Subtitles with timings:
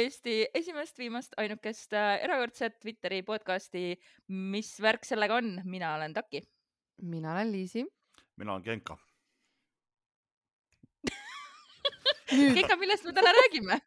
[0.00, 3.98] Eesti esimest, viimast, ainukest äh, erakordset Twitteri podcasti.
[4.28, 5.60] mis värk sellega on?
[5.64, 6.42] mina olen Taki.
[7.02, 7.84] mina olen Liisi.
[8.36, 8.96] mina olen Genka.
[12.54, 13.80] Genka, millest me täna räägime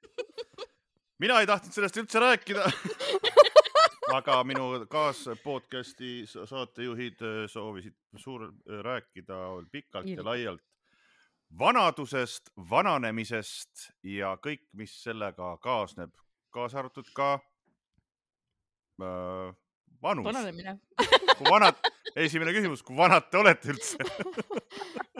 [1.23, 2.67] mina ei tahtnud sellest üldse rääkida
[4.17, 8.51] aga minu kaaspodcasti saatejuhid äh, soovisid suur
[8.83, 9.39] rääkida
[9.71, 10.61] pikalt ja laialt
[11.59, 16.13] vanadusest, vananemisest ja kõik, mis sellega kaasneb,
[16.53, 17.33] kaasa arvatud ka
[19.01, 19.53] äh,
[20.01, 20.25] vanus.
[20.25, 20.77] vananemine.
[21.37, 21.79] Kui vanad,
[22.15, 23.97] esimene küsimus, kui vanad te olete üldse?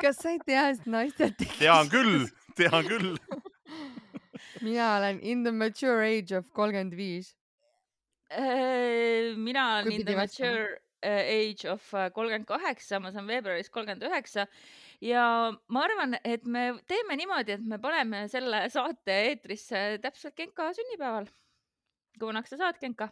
[0.01, 3.15] Kas sa ei tea, et naised tean küll, tean küll.
[4.63, 7.33] Mina olen in the mature age of kolmkümmend viis.
[8.31, 13.69] Äh, mina olen in the mature äh, age of äh, kolmkümmend kaheksa, ma saan veebruaris
[13.69, 14.47] kolmkümmend üheksa
[15.03, 15.25] ja
[15.67, 21.27] ma arvan, et me teeme niimoodi, et me paneme selle saate eetrisse täpselt Genka sünnipäeval.
[22.19, 23.09] kui vanaks sa saad, Genka?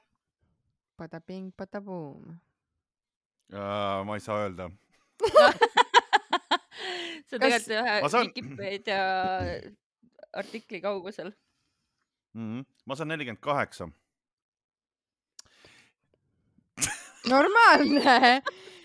[0.98, 2.38] Padaping, padabuum
[3.54, 4.06] uh,.
[4.06, 4.70] ma ei saa öelda
[7.28, 8.30] see on tegelikult ühe saan...
[8.30, 9.02] Vikipeedia
[10.34, 11.32] artikli kaugusel
[12.34, 12.46] mm.
[12.46, 12.66] -hmm.
[12.86, 13.90] ma saan nelikümmend kaheksa.
[17.30, 18.42] normaalne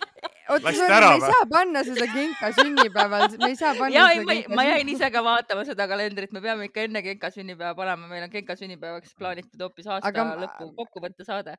[0.49, 4.47] oota, me ei saa panna seda Genka sünnipäeval, me ei saa panna ja, seda ei,
[4.55, 8.27] ma, jäin ise ka vaatama seda kalendrit, me peame ikka enne Genka sünnipäeva panema, meil
[8.27, 10.27] on Genka sünnipäevaks plaanitud hoopis aasta Aga...
[10.45, 11.57] lõpu kokkuvõtte saade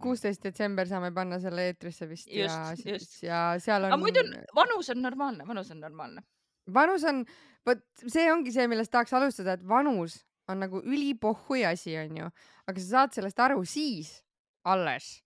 [0.00, 3.92] kuusteist detsember saame panna selle eetrisse vist just, ja, ja seal on.
[3.92, 4.24] aga muidu
[4.56, 6.24] vanus on normaalne, vanus on normaalne.
[6.74, 7.24] vanus on,
[7.66, 12.30] vot see ongi see, millest tahaks alustada, et vanus on nagu ülipohhui asi, onju,
[12.66, 14.14] aga sa saad sellest aru siis
[14.68, 15.20] alles,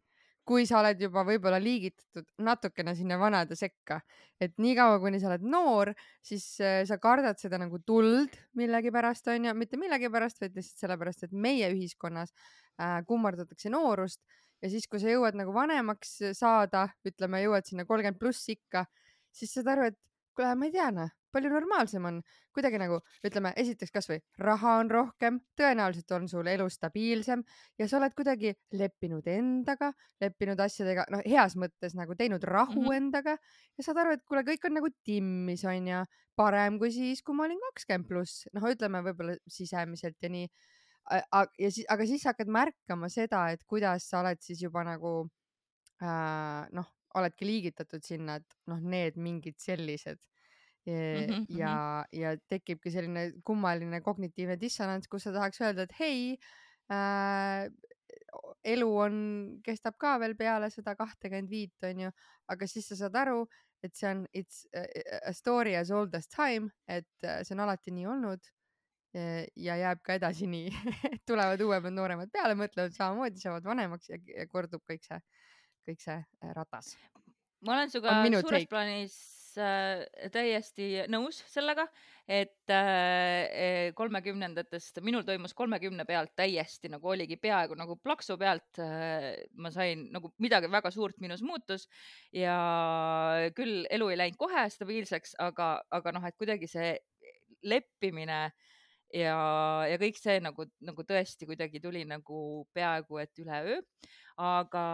[0.45, 4.01] kui sa oled juba võib-olla liigitatud natukene sinna vanade sekka,
[4.43, 5.93] et niikaua, kuni sa oled noor,
[6.25, 11.33] siis äh, sa kardad seda nagu tuld millegipärast onju, mitte millegipärast, vaid lihtsalt sellepärast, et
[11.47, 14.21] meie ühiskonnas äh, kummardatakse noorust.
[14.63, 18.87] Ja siis, kui sa jõuad nagu vanemaks saada, ütleme, jõuad sinna kolmkümmend pluss ikka,
[19.35, 19.99] siis saad aru, et
[20.37, 22.21] kuule, ma ei tea, noh, palju normaalsem on.
[22.55, 27.43] kuidagi nagu ütleme, esiteks kasvõi raha on rohkem, tõenäoliselt on sul elu stabiilsem.
[27.79, 29.91] Ja sa oled kuidagi leppinud endaga,
[30.23, 32.97] leppinud asjadega, noh, heas mõttes nagu teinud rahu mm -hmm.
[33.01, 33.37] endaga
[33.79, 36.05] ja saad aru, et kuule, kõik on nagu timmis, onju,
[36.37, 40.49] parem kui siis, kui ma olin kakskümmend pluss, noh, ütleme võib-olla sisemiselt ja nii.
[41.59, 45.27] Ja siis, aga siis hakkad märkama seda, et kuidas sa oled siis juba nagu
[46.01, 50.23] äh, noh, oledki liigitatud sinna, et noh, need mingid sellised
[50.85, 51.77] ja,
[52.13, 56.19] ja tekibki selline kummaline kognitiivne dissonants, kus sa tahaks öelda, et hei
[56.93, 57.69] äh,,
[58.65, 59.15] elu on,
[59.65, 62.11] kestab ka veel peale seda kahtekümmet viit, onju,
[62.53, 63.45] aga siis sa saad aru,
[63.85, 67.95] et see on it's a story as old as time, et äh, see on alati
[67.95, 68.53] nii olnud
[69.15, 70.73] ja jääb ka edasi nii
[71.29, 75.21] tulevad uuemad, nooremad peale, mõtlevad samamoodi, saavad vanemaks ja, ja kordub kõik see,
[75.87, 76.97] kõik see äh, ratas.
[77.63, 78.71] ma olen sinuga suures take.
[78.73, 79.15] plaanis
[79.55, 81.87] täiesti nõus sellega,
[82.29, 88.81] et äh, kolmekümnendatest äh,, minul toimus kolmekümne pealt täiesti nagu oligi peaaegu nagu plaksu pealt
[88.81, 89.31] äh,.
[89.61, 91.89] ma sain nagu midagi väga suurt minus muutus
[92.33, 92.57] ja
[93.57, 96.95] küll elu ei läinud kohe stabiilseks, aga, aga noh, et kuidagi see
[97.65, 98.74] leppimine äh,
[99.15, 99.39] ja,
[99.89, 103.81] ja kõik see nagu, nagu tõesti kuidagi tuli nagu peaaegu et üleöö.
[104.35, 104.85] aga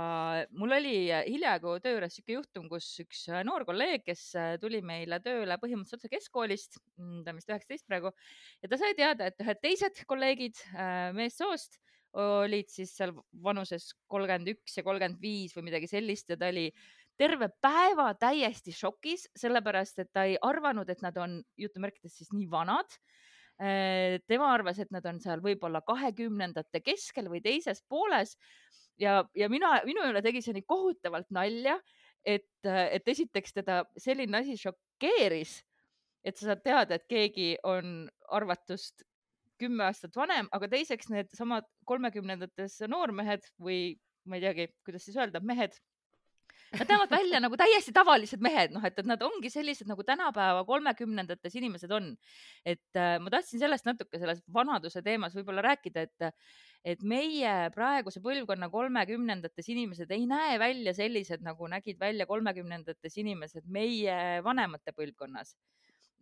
[0.53, 5.57] mul oli hiljaaegu töö juures sihuke juhtum, kus üks noor kolleeg, kes tuli meile tööle
[5.63, 8.13] põhimõtteliselt otse keskkoolist, mm, ta on vist üheksateist praegu
[8.61, 11.81] ja ta sai teada, et ühed teised kolleegid äh, meessoost
[12.21, 16.67] olid siis seal vanuses kolmkümmend üks ja kolmkümmend viis või midagi sellist ja ta oli
[17.21, 22.49] terve päeva täiesti šokis, sellepärast et ta ei arvanud, et nad on jutumärkides siis nii
[22.51, 23.29] vanad Äh,
[23.61, 28.37] tema arvas, et nad on seal võib-olla kahekümnendate keskel või teises pooles
[29.01, 31.77] ja, ja mina, minu üle tegi see nii kohutavalt nalja,
[32.25, 35.59] et, et esiteks teda selline asi šokeeris,
[36.25, 39.05] et sa saad teada, et keegi on arvatust
[39.61, 43.99] kümme aastat vanem, aga teiseks needsamad kolmekümnendates noormehed või
[44.29, 45.77] ma ei teagi, kuidas siis öelda, mehed
[46.71, 50.63] Nad näevad välja nagu täiesti tavalised mehed, noh, et, et nad ongi sellised nagu tänapäeva
[50.69, 52.13] kolmekümnendates inimesed on.
[52.65, 56.47] et äh, ma tahtsin sellest natuke selles vanaduse teemas võib-olla rääkida, et,
[56.95, 63.67] et meie praeguse põlvkonna kolmekümnendates inimesed ei näe välja sellised, nagu nägid välja kolmekümnendates inimesed
[63.67, 65.57] meie vanemate põlvkonnas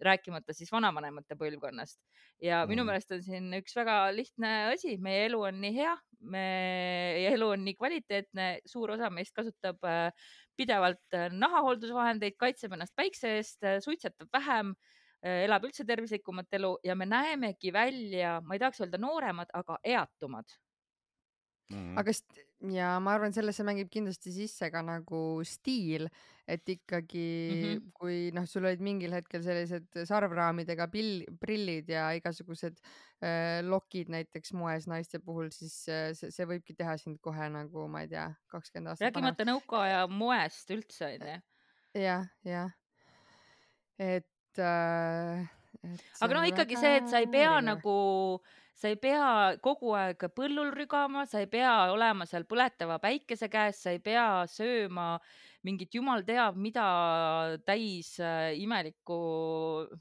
[0.05, 1.99] rääkimata siis vanavanemate põlvkonnast.
[2.43, 2.87] ja minu mm.
[2.87, 5.95] meelest on siin üks väga lihtne asi, meie elu on nii hea,
[6.35, 12.95] meie elu on nii kvaliteetne, suur osa meist kasutab äh, pidevalt äh, nahahooldusvahendeid, kaitseb ennast
[12.99, 14.77] päikse eest, äh, suitsetab vähem,
[15.19, 20.47] elab üldse tervislikumat elu ja me näemegi välja, ma ei tahaks öelda nooremad, aga eatumad
[21.71, 21.77] mm.
[21.77, 21.99] -hmm.
[22.01, 22.13] aga
[22.75, 26.09] ja ma arvan, sellesse mängib kindlasti sisse ka nagu stiil,
[26.49, 27.91] et ikkagi mm -hmm.
[27.95, 32.81] kui noh, sul olid mingil hetkel sellised sarvraamidega pill, prillid ja igasugused
[33.23, 37.87] äh, lokid näiteks moes naiste puhul, siis äh, see, see võibki teha sind kohe nagu
[37.89, 39.07] ma ei tea, kakskümmend aastat.
[39.07, 41.39] räägimata nõukaaja moest üldse onju.
[41.95, 42.73] jah, jah,
[43.99, 45.47] et äh,
[46.21, 48.41] aga noh, ikkagi see, et sa ei pea nagu
[48.79, 53.83] sa ei pea kogu aeg põllul rügama, sa ei pea olema seal põletava päikese käes,
[53.83, 55.17] sa ei pea sööma
[55.67, 56.85] mingit jumal teab mida
[57.67, 59.17] täis äh, imelikku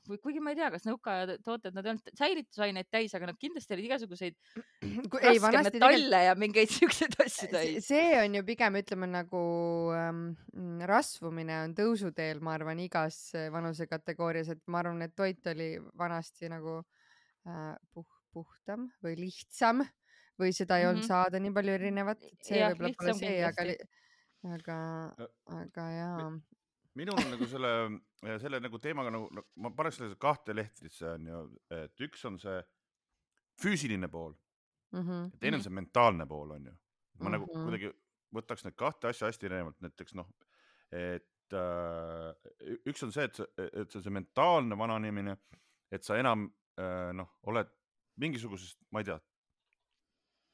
[0.05, 3.39] või kuigi ma ei tea, kas nõukaaja tooted, nad ei olnud säilitusaineid täis, aga nad
[3.41, 4.37] kindlasti olid igasuguseid
[5.23, 6.17] raske metalle tegel...
[6.27, 7.89] ja mingeid siukseid asju täis.
[7.89, 9.41] see on ju pigem ütleme nagu
[9.97, 10.21] ähm,
[10.85, 16.77] rasvumine on tõusuteel, ma arvan, igas vanusekategoorias, et ma arvan, et toit oli vanasti nagu
[17.49, 19.83] äh, puh puhtam või lihtsam
[20.37, 20.89] või seda ei mm -hmm.
[20.89, 21.07] olnud mhm.
[21.07, 23.67] saada nii palju erinevat, et see võib-olla pole see, aga,
[24.57, 24.79] aga,
[25.59, 26.31] aga jaa.
[26.97, 27.71] minul on nagu selle,
[28.41, 31.45] selle nagu teemaga nagu, ma paneks selle kahte lehtrisse onju,
[31.81, 32.59] et üks on see
[33.61, 34.35] füüsiline pool
[34.91, 35.01] mm.
[35.01, 35.31] -hmm.
[35.33, 36.71] ja teine on see mentaalne pool onju.
[36.71, 37.31] ma mm -hmm.
[37.31, 37.63] nagu mhm.
[37.63, 37.93] kuidagi
[38.35, 40.29] võtaks need kahte asja hästi erinevalt, näiteks noh,
[40.91, 45.37] et äh, üks on see, et, et see on see mentaalne vananemine,
[45.91, 46.47] et sa enam
[46.79, 47.71] äh, noh, oled
[48.21, 49.17] mingisugusest, ma ei tea,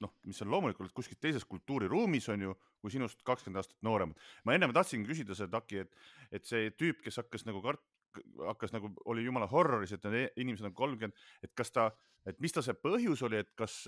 [0.03, 4.19] noh, mis on loomulikult kuskil teises kultuuriruumis on ju, kui sinust kakskümmend aastat nooremad.
[4.43, 5.93] ma ennem tahtsingi küsida seda Taki, et,
[6.31, 7.85] et see tüüp, kes hakkas nagu kart-,
[8.47, 11.87] hakkas nagu, oli jumala horroris, et need inimesed on kolmkümmend, et kas ta,
[12.29, 13.79] et mis ta see põhjus oli, et kas,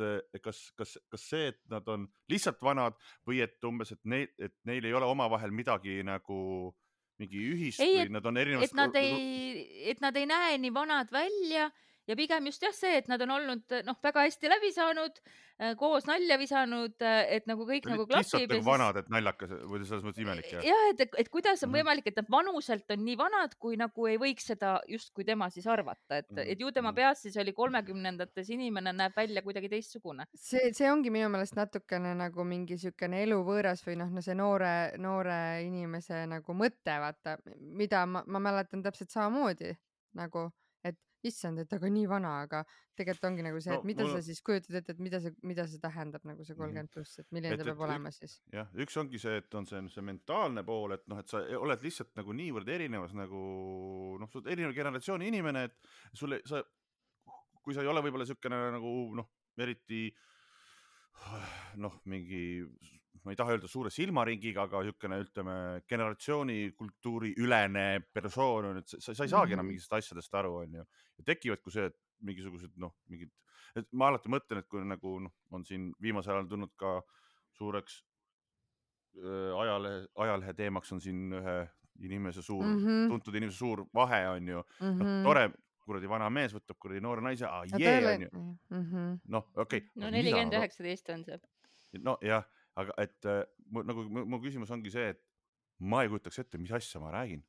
[0.44, 2.98] kas, kas, kas see, et nad on lihtsalt vanad
[3.28, 6.74] või et umbes, et neil, et neil ei ole omavahel midagi nagu
[7.22, 8.74] mingi ühist ei, või nad on erinevast.
[8.74, 11.70] et nad ei, et nad ei näe nii vanad välja
[12.08, 15.18] ja pigem just jah, see, et nad on olnud noh, väga hästi läbi saanud,
[15.58, 18.26] äh, koos nalja visanud, äh, et nagu kõik nagu klapib.
[18.26, 20.66] lihtsalt nagu vanad, et naljakas või selles mõttes imelik jah?
[20.66, 21.80] jah, et, et kuidas on mm -hmm.
[21.80, 25.68] võimalik, et nad vanuselt on nii vanad, kui nagu ei võiks seda justkui tema siis
[25.68, 26.52] arvata, et mm, -hmm.
[26.52, 26.96] et ju tema mhm.
[26.96, 30.28] peas siis oli kolmekümnendates inimene näeb välja kuidagi teistsugune.
[30.36, 34.94] see, see ongi minu meelest natukene nagu mingi siukene eluvõõras või noh, no see noore,
[34.98, 39.74] noore inimese nagu mõte, vaata, mida ma, ma mäletan täpselt samamoodi
[40.16, 40.52] nagu
[41.30, 42.62] issand, et aga nii vana, aga
[42.96, 44.14] tegelikult ongi nagu see, et no, mida mul...
[44.16, 46.62] sa siis kujutad ette, et mida see, mida see tähendab nagu see mhm.
[46.62, 48.38] kolmkümmend pluss, et milline et, ta peab et, olema siis?
[48.54, 51.86] jah, üks ongi see, et on see, see mentaalne pool, et noh, et sa oled
[51.86, 53.42] lihtsalt nagu niivõrd erinevas nagu
[54.22, 56.64] noh, sa oled erineva generatsiooni inimene, et sulle, sa,
[57.62, 59.32] kui sa ei ole võib-olla niisugune nagu noh,
[59.62, 60.08] eriti
[61.82, 62.46] noh, mingi
[63.26, 65.56] ma ei taha öelda suure silmaringiga, aga niisugune, ütleme,
[65.90, 69.74] generatsiooni kultuuri ülene persoon on, et sa, sa ei saagi enam mhm.
[69.74, 70.86] mingitest asjadest aru, onju.
[71.18, 73.32] ja tekivadki see, et mingisugused noh, mingid,
[73.82, 77.00] et ma alati mõtlen, et kui nagu noh, on siin viimasel ajal tulnud ka
[77.58, 77.98] suureks
[79.18, 81.58] äh, ajalehe, ajalehe teemaks on siin ühe
[82.06, 83.06] inimese suur mm, -hmm.
[83.10, 85.00] tuntud inimese suur vahe on ju mm, -hmm.
[85.00, 85.24] noh mhm.
[85.24, 85.46] tore,
[85.86, 88.30] kuradi vana mees võtab kuradi noore naise, aa jee onju.
[88.70, 89.18] Mhm.
[89.34, 91.40] noh, okei no nelikümmend üheksateist on see.
[92.04, 92.46] nojah
[92.80, 95.22] aga et äh, nagu mu küsimus ongi see, et
[95.80, 97.44] ma ei kujutaks ette, mis asja ma räägin.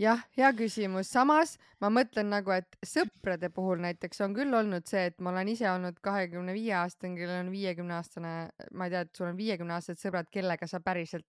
[0.00, 5.06] jah, hea küsimus, samas ma mõtlen nagu, et sõprade puhul näiteks on küll olnud see,
[5.10, 8.32] et ma olen ise olnud kahekümne viie aastane, kellel on viiekümne aastane,
[8.72, 11.28] ma ei tea, et sul on viiekümne aastased sõbrad, kellega sa päriselt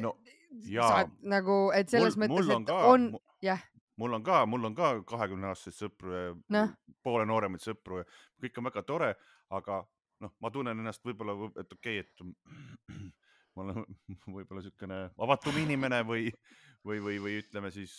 [0.00, 0.16] no
[0.68, 1.04] jaa.
[1.20, 3.10] nagu, et selles mul, mõttes, et ka, on,
[3.44, 3.60] jah
[4.00, 6.66] mul on ka, mul on ka kahekümne aastaseid sõpru ja no.
[7.04, 8.06] poole nooremaid sõpru ja
[8.42, 9.10] kõik on väga tore,
[9.52, 9.82] aga
[10.22, 12.22] noh, ma tunnen ennast võib-olla, et okei okay,, et
[13.56, 13.82] ma olen
[14.36, 16.30] võib-olla niisugune avatum inimene või,
[16.86, 17.96] või, või, või ütleme siis,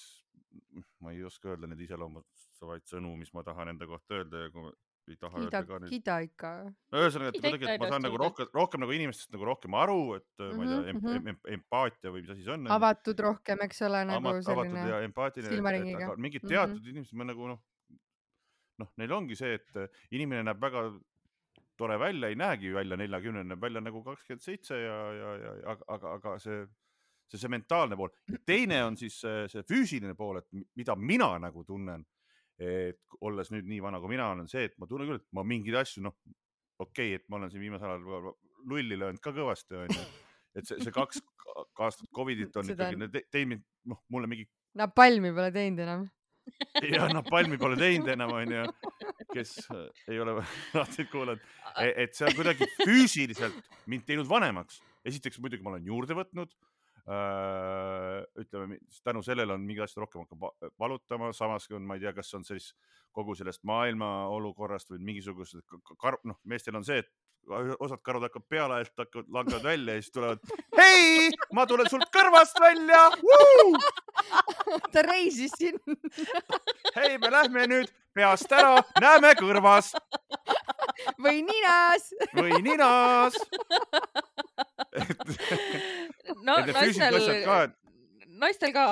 [1.03, 4.67] ma ei oska öelda neid iseloomustavaid sõnu, mis ma tahan enda kohta öelda ja kui
[4.67, 4.73] ma
[5.11, 5.91] ei taha kida, öelda ka neid.
[5.91, 6.49] kida ikka.
[6.93, 9.99] no ühesõnaga, et kuidagi, et ma saan nagu rohkem, rohkem nagu inimestest nagu rohkem aru,
[10.19, 11.29] et mm -hmm, ma ei tea mm, -hmm.
[11.33, 12.67] em, empaatia või mis asi see on.
[12.77, 14.79] avatud rohkem, eks ole, nagu Amat, selline.
[14.79, 16.15] avatud ja empaatiline.
[16.17, 16.89] mingid teatud mm -hmm.
[16.89, 17.63] inimesed, ma nagu noh,
[18.79, 20.87] noh, neil ongi see, et inimene näeb väga
[21.83, 25.87] tore välja, ei näegi välja neljakümnene, näeb välja nagu kakskümmend seitse ja, ja, ja aga,
[25.97, 26.63] aga, aga see,
[27.27, 28.13] see, see mentaalne pool.
[28.47, 32.05] teine on siis see, see füüsiline pool, et mida mina nagu tunnen,
[32.63, 35.45] et olles nüüd nii vana, kui mina olen, see, et ma tunnen küll, et ma
[35.47, 36.17] mingeid asju, noh,
[36.79, 38.33] okei okay,, et ma olen siin viimasel ajal
[38.69, 40.09] lulli löönud ka kõvasti, onju.
[40.59, 41.21] et see, see kaks
[41.83, 44.47] aastat Covidit on Seda ikkagi teinud, noh, mulle mingi.
[44.77, 46.07] napalmi pole teinud enam
[46.93, 48.63] ja napalmi pole teinud enam, onju,
[49.33, 50.37] kes äh, ei ole
[50.75, 51.41] alati kuulanud,
[51.77, 54.81] e, et see on kuidagi füüsiliselt mind teinud vanemaks.
[55.05, 56.53] esiteks muidugi ma olen juurde võtnud
[58.39, 62.13] ütleme, tänu sellele on mingi asjad rohkem hakkab valutama, samas kui on, ma ei tea,
[62.15, 62.69] kas on siis
[63.11, 65.65] kogu sellest maailma olukorrast või mingisugused
[65.99, 67.11] kar-, noh, meestel on see, et
[67.79, 70.39] osad karud hakkavad pealaelt, hakkavad, langevad välja ja siis tulevad.
[70.77, 73.01] hei, ma tulen sult kõrvast välja.
[74.93, 75.79] ta reisis siin.
[76.95, 79.91] hei, me lähme nüüd peast ära, näeme kõrvas.
[81.19, 82.13] või ninas.
[82.35, 83.35] või ninas.
[86.47, 87.17] No naistel,
[88.43, 88.85] naistel ka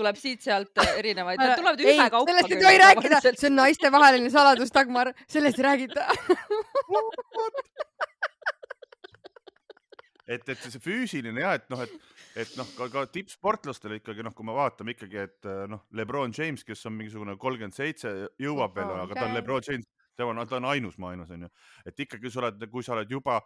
[0.00, 2.32] tuleb siit-sealt erinevaid, need tulevad ühekaupa.
[2.32, 6.06] sellest ei tohi rääkida, see on naistevaheline saladus, Dagmar, sellest ei räägita.
[10.30, 11.94] Et, et see füüsiline ja et noh, et,
[12.38, 16.62] et noh, ka, ka tippsportlastele ikkagi noh, kui me vaatame ikkagi, et noh, Lebron James,
[16.66, 20.60] kes on mingisugune kolmkümmend seitse, jõuab veel, aga ta on Lebron James, tema on, ta
[20.60, 21.50] on ainus maailmas onju,
[21.90, 23.40] et ikkagi sa oled, kui sa oled juba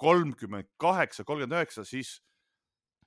[0.00, 2.18] kolmkümmend kaheksa, kolmkümmend üheksa, siis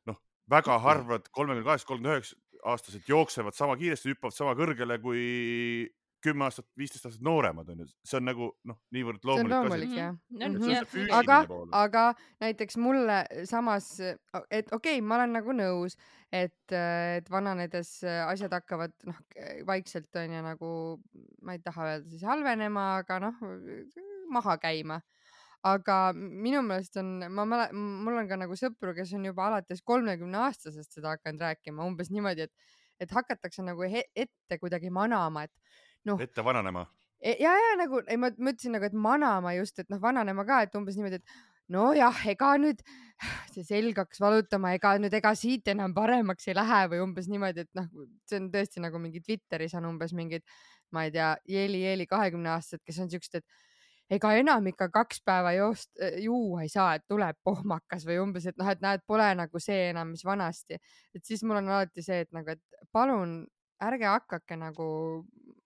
[0.10, 0.20] noh,
[0.50, 5.24] väga harvad kolmekümne kaheksa, kolmkümmend üheksa aastased jooksevad sama kiiresti, hüppavad sama kõrgele kui
[6.24, 10.08] kümme aastat, viisteist aastat nooremad onju, see on nagu noh, niivõrd loomulik, loomulik asi.
[10.36, 11.14] mm -hmm.
[11.16, 11.38] aga,
[11.80, 12.04] aga
[12.44, 13.88] näiteks mulle samas,
[14.52, 15.96] et okei okay,, ma olen nagu nõus,
[16.32, 19.22] et, et vananedes asjad hakkavad noh,
[19.68, 20.72] vaikselt onju nagu,
[21.42, 23.40] ma ei taha öelda siis halvenema, aga noh,
[24.30, 25.00] maha käima
[25.68, 29.82] aga minu meelest on, ma mäle-, mul on ka nagu sõpru, kes on juba alates
[29.86, 32.72] kolmekümne aastasest seda hakanud rääkima umbes niimoodi, et,
[33.04, 36.22] et hakatakse nagu ette kuidagi manama, et noh.
[36.22, 36.86] ette vananema
[37.20, 40.64] e, ja, ja nagu ei, ma mõtlesin nagu, et manama just, et noh, vananema ka,
[40.64, 42.82] et umbes niimoodi, et nojah, ega nüüd
[43.54, 47.68] see selg hakkas valutama, ega nüüd, ega siit enam paremaks ei lähe või umbes niimoodi,
[47.68, 47.90] et noh,
[48.30, 50.48] see on tõesti nagu mingi Twitteris on umbes mingid,
[50.96, 53.68] ma ei tea, Jeeli-Jeeli kahekümne aastased, kes on siuksed, et
[54.10, 55.92] ega enam ikka kaks päeva joost,
[56.24, 59.90] juua ei saa, et tuleb pohmakas või umbes, et noh, et näed, pole nagu see
[59.92, 60.80] enam, mis vanasti.
[61.16, 63.42] et siis mul on alati see, et nagu, et palun
[63.86, 64.88] ärge hakake nagu,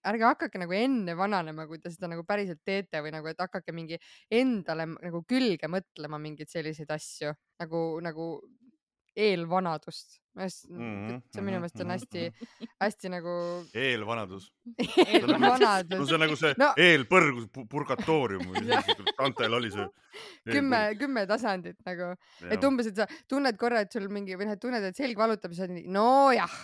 [0.05, 3.73] ärge hakake nagu enne vananema, kui te seda nagu päriselt teete või nagu, et hakake
[3.75, 3.97] mingi
[4.31, 7.33] endale nagu külge mõtlema mingeid selliseid asju
[7.63, 8.27] nagu, nagu
[9.15, 10.20] eelvanadust.
[10.50, 13.34] see on minu meelest on hästi-hästi nagu.
[13.77, 14.48] eelvanadus
[15.05, 16.00] eelvanadus.
[16.00, 16.72] no see on nagu see no.
[16.82, 18.63] eelpõrgus purgatoorium või
[19.20, 19.86] Dantel oli see.
[20.50, 22.13] kümme, kümme tasandit nagu,
[22.50, 25.22] et umbes, et sa tunned korra, et sul mingi või noh, et tunned, et selg
[25.22, 26.58] valutab ja sa oled nii, nojah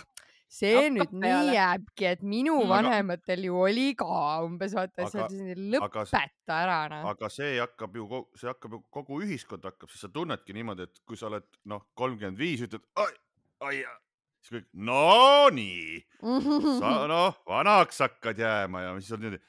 [0.50, 1.30] see Hakkab nüüd peale.
[1.46, 7.06] nii jääbki, et minu mm, vanematel ju oli ka umbes vaata, selline lõpeta ära noh.
[7.12, 11.02] aga see hakkab ju, see hakkab ju kogu ühiskond hakkab, siis sa tunnedki niimoodi, et
[11.06, 13.12] kui sa oled noh, kolmkümmend viis, ütled ai,
[13.68, 13.84] ai,
[14.42, 16.02] siis kõik no nii,
[16.80, 19.44] sa noh, vanaks hakkad jääma ja siis on niimoodi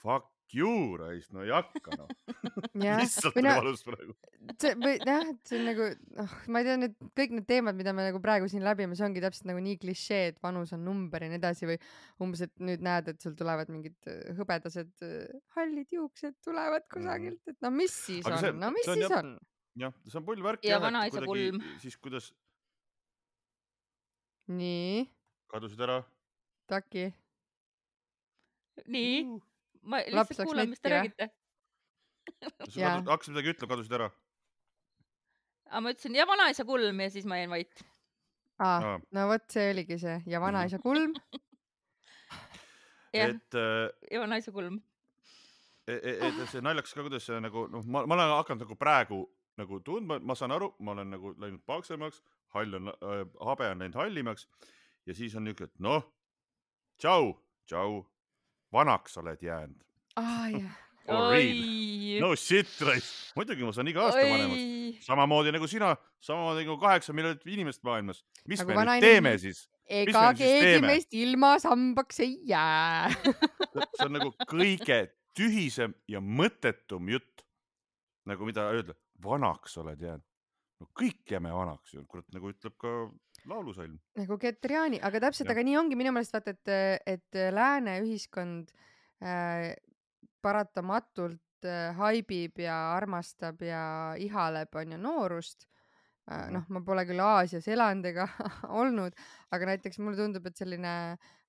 [0.00, 2.08] fuck you raisk, no ei hakka noh
[3.00, 4.14] lihtsalt oli valus praegu.
[4.60, 5.88] see või jah, see on nagu
[6.18, 9.06] noh, ma ei tea, need kõik need teemad, mida me nagu praegu siin läbime, see
[9.06, 11.78] ongi täpselt nagu nii klišee, et vanus on number ja nii edasi või
[12.24, 16.92] umbes, et nüüd näed, et sul tulevad mingid äh, hõbedased äh, hallid juuksed tulevad mm.
[16.96, 19.34] kusagilt, et no mis siis Aga on see,, no mis on, siis jah, on?
[19.86, 20.64] jah, see on pull värk.
[20.66, 21.62] ja vanaisa kulm.
[21.84, 22.32] siis kuidas?
[24.50, 25.06] nii.
[25.52, 26.00] kadusid ära?
[26.70, 27.10] Taki.
[28.90, 29.49] nii uh
[29.82, 31.30] ma lihtsalt kuulan, mis te räägite.
[32.40, 34.10] Hakkasid midagi ütlema, kadusid ära?
[35.70, 37.84] aga ma ütlesin ja vanaisa kulm ja siis ma jäin vait.
[38.58, 40.16] aa, no vot, see oligi see.
[40.26, 41.14] Ja vanaisa kulm
[43.12, 44.80] et äh, ja vanaisa kulm.
[45.88, 48.78] Et, e, et see naljakas ka, kuidas see nagu noh, ma, ma olen hakanud nagu
[48.78, 49.24] praegu
[49.60, 52.22] nagu tundma, ma saan aru, ma olen nagu läinud paksemaks,
[52.54, 54.46] hall on äh,, habe on läinud hallimaks
[55.06, 56.06] ja siis on niuke, et noh,
[57.02, 57.34] tšau,
[57.68, 58.00] tšau,
[58.72, 59.82] vanaks oled jäänud
[60.16, 60.48] ah,.
[60.52, 60.78] jah
[62.20, 62.70] no shit,
[63.36, 64.30] muidugi ma saan iga aasta Oi.
[64.30, 65.06] vanemaks.
[65.06, 68.22] samamoodi nagu sina, samamoodi nagu kaheksa miljonit inimest maailmas.
[68.48, 69.64] mis nagu me nüüd teeme siis?
[69.90, 75.00] ega keegi meist ilma sambaks ei jää see on nagu kõige
[75.38, 77.46] tühisem ja mõttetum jutt.
[78.28, 80.26] nagu mida öelda, vanaks oled jäänud.
[80.80, 82.94] no kõik jääme vanaks ju, kurat, nagu ütleb ka
[83.50, 83.98] laulusalm.
[84.18, 88.72] nagu Ketriani, aga täpselt, aga nii ongi minu meelest vaata, et, et lääne ühiskond
[89.22, 89.72] äh,
[90.42, 93.82] paratamatult äh, haibib ja armastab ja
[94.18, 95.66] ihaleb onju noorust
[96.30, 96.48] äh,.
[96.54, 98.28] noh, ma pole küll Aasias elanud ega
[98.82, 99.16] olnud,
[99.50, 100.94] aga näiteks mulle tundub, et selline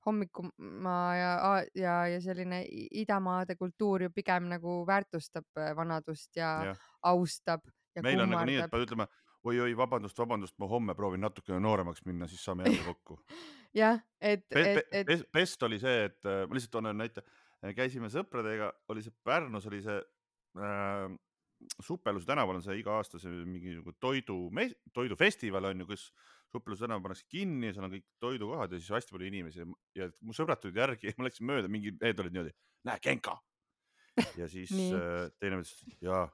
[0.06, 1.32] hommikumaa ja,
[1.78, 2.64] ja, ja selline
[3.04, 6.76] idamaade kultuur ju pigem nagu väärtustab äh, vanadust ja, ja.
[7.02, 7.68] austab.
[8.02, 9.08] meil on nagu nii, et pead ütlema
[9.48, 13.20] oi-oi, vabandust, vabandust, ma homme proovin natukene nooremaks minna, siis saame jälle kokku.
[13.82, 15.26] jah, et Be, et, et.
[15.34, 17.24] Best oli see, et ma lihtsalt toon näite,
[17.78, 19.98] käisime sõpradega, oli see Pärnus oli see
[20.60, 21.12] äh,
[21.82, 24.38] Supeluse tänaval on see iga aasta see mingi nagu toidu,
[24.96, 26.08] toidufestival on ju, kus
[26.52, 29.66] Supeluse tänav pannakse kinni ja seal on kõik toidukohad ja siis hästi palju inimesi
[29.98, 32.56] ja mu sõbrad tulid järgi ja ma läksin mööda, mingi mehed olid niimoodi,
[32.90, 33.38] näe, Genka.
[34.40, 36.26] ja siis äh, teine ütles, jaa,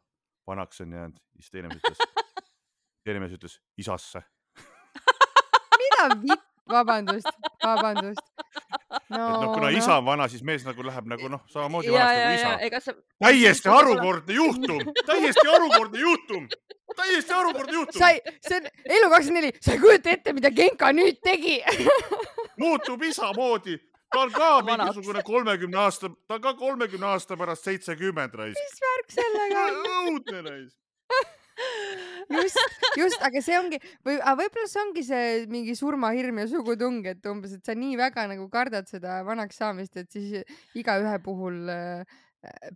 [0.48, 2.02] vanaks on jäänud, siis teine ütles,
[3.08, 4.24] teine mees ütles isasse
[5.82, 7.32] mida vitt, vabandust,
[7.64, 8.24] vabandust
[9.10, 9.18] no,.
[9.18, 9.74] et noh, kuna no.
[9.78, 12.86] isa on vana, siis mees nagu läheb nagu noh, samamoodi vanaks nagu isa.
[12.86, 12.96] See...
[13.24, 16.48] täiesti harukordne juhtum, täiesti harukordne juhtum,
[16.96, 18.00] täiesti harukordne juhtum.
[18.00, 21.60] sa ei, see on elu kakskümmend neli, sa ei kujuta ette, mida Genka nüüd tegi
[22.64, 23.78] muutub isa moodi
[24.12, 28.60] ta on ka mingisugune kolmekümne aasta, ta on ka kolmekümne aasta pärast seitsekümmend raisk.
[28.60, 29.82] mis värk sellega on?
[29.96, 30.76] õudne raisk
[32.30, 32.60] just,
[32.98, 37.26] just, aga see ongi või, aga võib-olla see ongi see mingi surmahirm ja sugutung, et
[37.30, 42.18] umbes, et sa nii väga nagu kardad seda vanaks saamist, et siis igaühe puhul äh,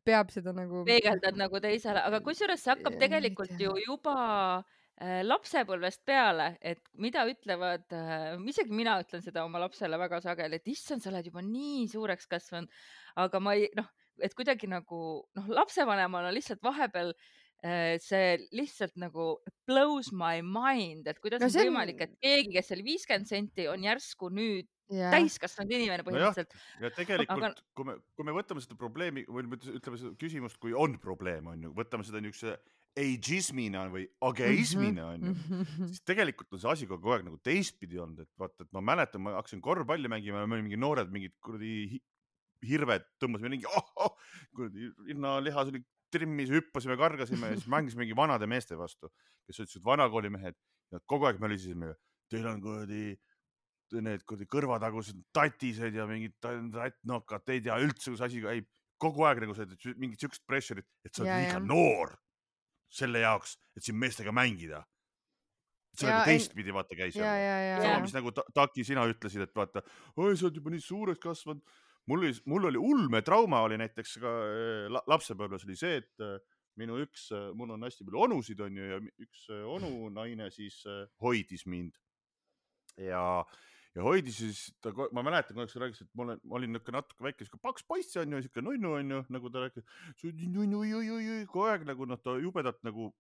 [0.08, 0.86] peab seda nagu.
[0.88, 4.16] peegeldad nagu teisele, aga kusjuures see hakkab tegelikult ju juba
[4.58, 10.62] äh, lapsepõlvest peale, et mida ütlevad äh,, isegi mina ütlen seda oma lapsele väga sageli,
[10.62, 12.72] et issand, sa oled juba nii suureks kasvanud,
[13.22, 15.04] aga ma ei noh, et kuidagi nagu
[15.38, 19.36] noh, lapsevanemana lihtsalt vahepeal Äh, see lihtsalt nagu
[19.70, 23.84] blows my mind, et kuidas no, on võimalik, et keegi, kes oli viiskümmend senti, on
[23.86, 25.14] järsku nüüd yeah.
[25.14, 26.88] täiskasvanud inimene põhimõtteliselt no.
[26.88, 30.74] ja tegelikult Aga..., kui me, kui me võtame seda probleemi või ütleme seda küsimust, kui
[30.74, 32.58] on probleem, on ju, võtame seda niisuguse
[33.00, 35.92] ageismina või ageismina on ju, mhm.
[35.94, 39.24] siis tegelikult on see asi kogu aeg nagu teistpidi olnud, et vaata, et ma mäletan,
[39.24, 42.02] ma hakkasin korvpalli mängima ja me olime mingi noored, mingid kuradi
[42.68, 44.18] hirved tõmbasime ringi oh,, oh,
[44.58, 49.10] kuradi rinnalihas oli trimmis, hüppasime, kargasime ja siis mängisime mingi vanade meeste vastu,
[49.48, 50.58] kes ütlesid vanakooli mehed
[50.92, 51.94] ja kogu aeg mölisesime,
[52.32, 53.16] teil on kuradi
[54.00, 58.70] need kuradi kõrvatagused tatised ja mingid tattnokad, te ei tea üldse, kus asi käib.
[59.02, 61.62] kogu aeg nagu seda mingit siukest pressure'it, et sa oled liiga ja.
[61.66, 62.14] noor
[62.92, 64.84] selle jaoks, et siin meestega mängida.
[65.98, 67.18] see nagu teistpidi vaata käis.
[67.18, 69.84] sama, mis nagu Taki, sina ütlesid, et vaata,
[70.16, 71.66] oi, sa oled juba nii suureks kasvanud
[72.10, 76.38] mul oli, mul oli ulmetrauma oli näiteks ka äh, lapsepõlves oli see, et äh,
[76.80, 80.82] minu üks, äh, mul on hästi palju onusid, onju, ja üks onu naine siis
[81.22, 81.98] hoidis mind.
[83.00, 83.24] Ja,
[83.96, 87.00] ja hoidis siis, ta, ma mäletan, kui ta rääkis, et ma olen, ma olin niisugune
[87.00, 89.88] natuke väike, sihuke paks poiss onju, sihuke nunnu onju, nagu ta rääkis,
[90.22, 93.12] kogu aeg nagu noh, ta jubedalt nagu,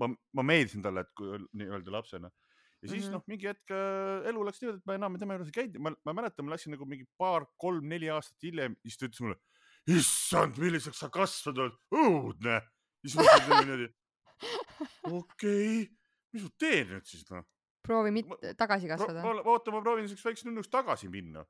[0.00, 2.32] ma, ma meeldisin talle, et kui nii-öelda lapsena
[2.82, 3.12] ja siis mm -hmm.
[3.12, 5.92] noh, mingi hetk äh, elu läks niimoodi, et ma enam tema juures ei käinud, ma,
[6.04, 9.38] ma mäletan, ma läksin nagu mingi paar, kolm-neli aastat hiljem, siis ta ütles mulle,
[9.96, 12.60] issand, milliseks sa kasvanud oled, õudne.
[13.04, 13.88] siis ma mõtlesin niimoodi,
[15.10, 15.88] okei okay,,
[16.32, 17.44] mis ma teen nüüd siis noh.
[17.86, 19.24] proovi mitte tagasi kasvada.
[19.44, 21.44] oota, ma proovin siukseks väikseks nunnuks tagasi minna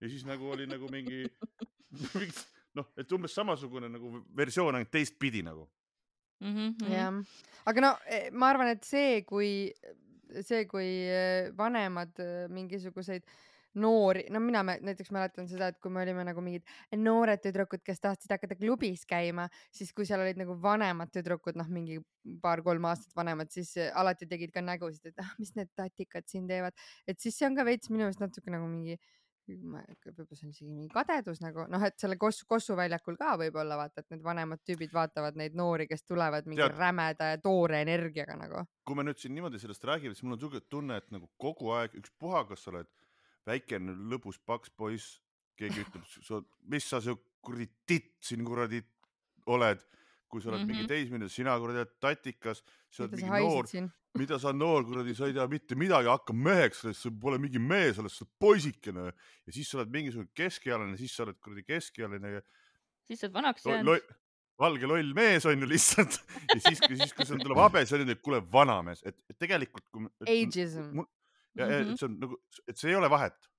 [0.00, 1.24] ja siis nagu oli nagu mingi,
[2.18, 2.32] mingi
[2.76, 5.68] noh, et umbes samasugune nagu versioon ainult teistpidi nagu
[6.40, 6.54] mm.
[6.54, 6.92] -hmm.
[6.92, 7.20] jah,
[7.64, 9.72] aga no eh, ma arvan, et see, kui
[10.42, 13.26] see, kui äh, vanemad äh, mingisuguseid
[13.74, 16.62] noori, no mina näiteks mäletan seda, et kui me olime nagu mingid
[16.94, 21.66] noored tüdrukud, kes tahtsid hakata klubis käima, siis kui seal olid nagu vanemad tüdrukud, noh,
[21.74, 21.98] mingi
[22.42, 26.46] paar-kolm aastat vanemad, siis äh, alati tegid ka nägusid, et ah, mis need tatikad siin
[26.50, 26.78] teevad,
[27.10, 29.12] et siis see on ka veits minu meelest natuke nagu mingi äh,
[29.48, 29.82] võib-olla
[30.38, 34.04] see on isegi mingi kadedus nagu noh, et selle Kossu, Kossu väljakul ka võib-olla vaata,
[34.04, 38.38] et need vanemad tüübid vaatavad neid noori, kes tulevad mingi Tead, rämeda ja toore energiaga
[38.40, 38.64] nagu.
[38.84, 41.72] kui me nüüd siin niimoodi sellest räägime, siis mul on siuke tunne, et nagu kogu
[41.76, 42.90] aeg ükspuha, kas sa oled
[43.48, 45.20] väikene lõbus paks poiss,
[45.60, 48.80] keegi ütleb, mis sa siuke kuradi titt siin kuradi
[49.52, 49.82] oled
[50.34, 50.72] kui sa oled mm -hmm.
[50.72, 50.88] mingi mhm.
[50.92, 53.70] teismeline, sina kuradi oled tatikas, sa oled mingi noor,
[54.20, 57.98] mida sa noor kuradi, sa ei tea mitte midagi, hakka meheks, sa pole mingi mees,
[58.02, 59.06] oled sa poisikene
[59.46, 62.42] ja siis sa oled mingisugune keskealine, siis sa oled kuradi keskealine.
[63.06, 64.14] siis sa oled vanaks jäänud
[64.60, 66.20] valge loll mees on ju lihtsalt
[66.54, 69.86] ja siis, siis kui sul tuleb habe, siis on ju, et kuule, vanamees, et, tegelikult.
[70.26, 71.02] Ageism.
[71.58, 73.50] ja, ja et see on nagu, et see ei ole vahet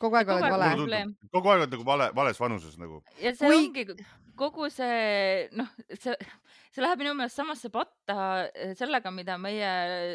[0.00, 1.00] kogu aeg oled vale.
[1.32, 3.02] kogu aeg oled nagu vale, vales vanuses nagu.
[3.22, 3.62] ja see Kui...
[3.62, 4.04] ongi
[4.38, 6.14] kogu see, noh, see,
[6.74, 8.16] see läheb minu meelest samasse patta
[8.50, 9.68] eh, sellega, mida meie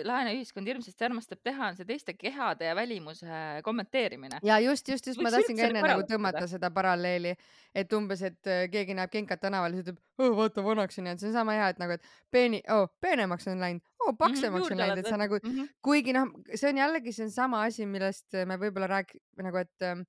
[0.07, 4.41] lääne ühiskond hirmsasti armastab teha, on see teiste kehade ja välimuse kommenteerimine.
[4.43, 7.35] ja just, just, just Võiks ma tahtsin ka enne nagu tõmmata seda paralleeli,
[7.75, 11.09] et umbes, et eh, keegi näeb Genkat tänaval ja siis ütleb oh,, vaata vanaks on
[11.09, 14.63] jäänud, see on sama hea, et nagu, et peeni oh,, peenemaks on läinud oh,, paksemaks
[14.63, 15.67] mm -hmm, on läinud, et sa nagu mm, -hmm.
[15.81, 20.05] kuigi noh, see on jällegi, see on sama asi, millest me võib-olla rääk-, nagu, et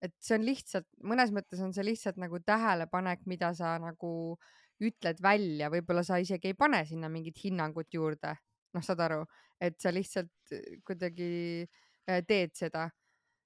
[0.00, 4.38] et see on lihtsalt, mõnes mõttes on see lihtsalt nagu tähelepanek, mida sa nagu
[4.80, 8.34] ütled välja, võib-olla sa isegi ei pane sinna mingit hinnangut juurde,
[8.74, 9.24] noh, saad aru,
[9.60, 11.66] et sa lihtsalt äh, kuidagi
[12.08, 12.88] äh, teed seda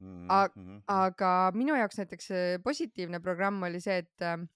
[0.01, 0.29] mm.
[0.29, 0.83] -hmm.
[0.87, 2.29] aga minu jaoks näiteks
[2.63, 4.49] positiivne programm oli see, et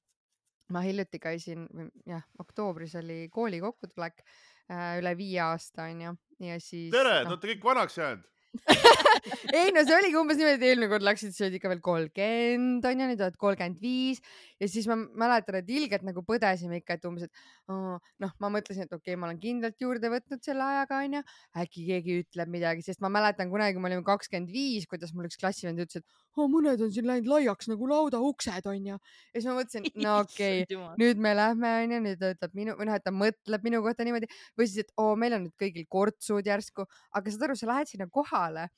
[0.71, 1.67] ma hiljuti käisin,
[2.07, 6.91] jah, oktoobris oli kooli kokkutulek äh, üle viie aasta onju ja siis.
[6.93, 8.27] tere no., te olete kõik vanaks jäänud
[9.59, 12.87] ei no see oligi umbes niimoodi, et eelmine kord läksid, sa olid ikka veel kolmkümmend
[12.91, 14.23] onju, nüüd oled kolmkümmend viis.
[14.59, 18.51] Ja siis ma mäletan, et ilgelt nagu põdesime ikka, et umbes, et oh, noh, ma
[18.57, 21.23] mõtlesin, et okei okay,, ma olen kindlalt juurde võtnud selle ajaga onju,
[21.63, 25.29] äkki keegi ütleb midagi, sest ma mäletan kunagi, kui me olime kakskümmend viis, kuidas mul
[25.29, 28.99] üks klassivend ütles, et oh, mõned on siin läinud laiaks nagu laudauksed onju.
[28.99, 32.75] ja siis ma mõtlesin, no okei okay,, nüüd me lähme onju, nüüd ta ütleb minu,
[32.79, 34.31] või noh, et ta mõtleb minu kohta niimoodi.
[34.59, 37.71] Või siis, et oo oh,, meil on nüüd kõigil kortsud järsku, aga saad aru, sa
[37.71, 38.09] lähed sinna
[38.39, 38.69] kohale.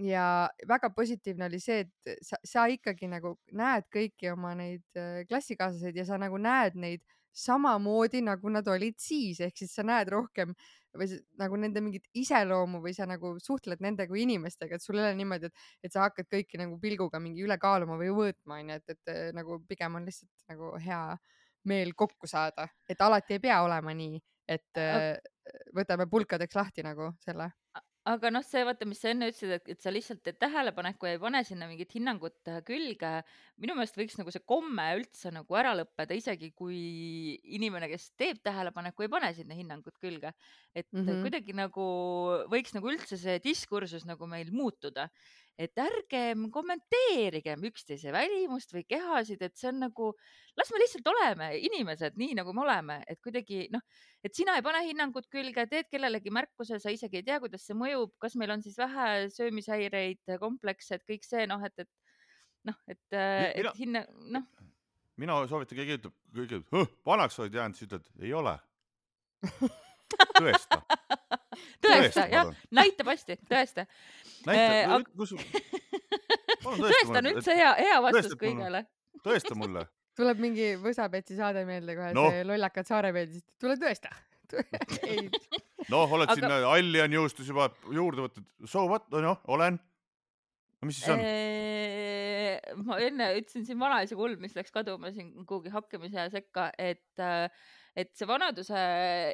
[0.00, 5.24] Ja väga positiivne oli see, et sa, sa ikkagi nagu näed kõiki oma neid äh,
[5.28, 7.02] klassikaaslaseid ja sa nagu näed neid
[7.36, 10.54] samamoodi, nagu nad olid siis, ehk siis sa näed rohkem
[10.96, 11.06] või
[11.38, 15.18] nagu nende mingit iseloomu või sa nagu suhtled nende kui inimestega, et sul ei ole
[15.20, 18.96] niimoodi, et, et sa hakkad kõiki nagu pilguga mingi üle kaaluma või mõõtma, onju, et,
[18.96, 21.04] et nagu pigem on lihtsalt nagu hea
[21.70, 24.18] meel kokku saada, et alati ei pea olema nii,
[24.50, 25.12] et äh,
[25.76, 27.52] võtame pulkadeks lahti nagu selle
[28.08, 31.16] aga noh, see vaata, mis sa enne ütlesid, et, et sa lihtsalt teed tähelepaneku ja
[31.16, 33.10] ei pane sinna mingit hinnangut äh, külge.
[33.60, 36.78] minu meelest võiks nagu see komme üldse nagu ära lõppeda, isegi kui
[37.58, 40.32] inimene, kes teeb tähelepaneku, ei pane sinna hinnangut külge.
[40.74, 41.22] et mm -hmm.
[41.26, 41.84] kuidagi nagu
[42.48, 45.10] võiks nagu üldse see diskursus nagu meil muutuda,
[45.60, 50.10] et ärgem kommenteerigem üksteise välimust või kehasid, et see on nagu,
[50.58, 53.84] las me lihtsalt oleme inimesed, nii nagu me oleme, et kuidagi noh,
[54.24, 57.76] et sina ei pane hinnangut külge, teed kellelegi märkuse, sa isegi ei tea, kuidas see
[57.76, 62.80] mõjub, kas meil on siis vähe söömishäireid, komplekse, et kõik see noh, et, et noh,
[62.88, 64.48] et, et hinna, noh.
[65.20, 68.56] mina soovitan, keegi ütleb, keegi ütleb, vanaks oled jäänud, siis ütled, ei ole
[70.40, 70.80] tõesta
[71.84, 73.86] tõesta, jah, näitab hästi, tõesta.
[74.48, 75.34] Näita, kus.
[76.64, 78.84] tõesta on üldse hea, hea vastus kõigele.
[79.24, 79.86] tõesta mulle.
[80.20, 84.12] tuleb mingi Võsapetsi saade meelde kohe no., see Lollakad Saarepeedist, tule tõesta
[85.92, 86.34] noh, oled Aga...
[86.34, 89.78] sinna Allian jõustus juba juurde võtnud, so what, noh, olen.
[90.80, 91.22] no mis siis on?
[92.84, 97.46] ma enne ütlesin siin vanaisa kulm, mis läks kaduma siin kuhugi hakkamise sekka, et äh,
[97.98, 98.82] et see vanaduse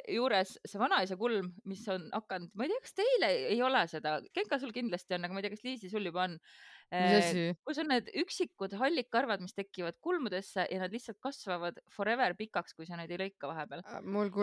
[0.08, 4.16] juures, see vanaisa kulm, mis on hakanud, ma ei tea, kas teile ei ole seda,
[4.34, 6.38] Genka sul kindlasti on, aga ma ei tea, kas Liisi sul juba on.
[6.94, 12.36] Eh, kus on need üksikud hallid karvad, mis tekivad kulmudesse ja nad lihtsalt kasvavad forever
[12.38, 13.82] pikaks, kui sa neid ei lõika vahepeal.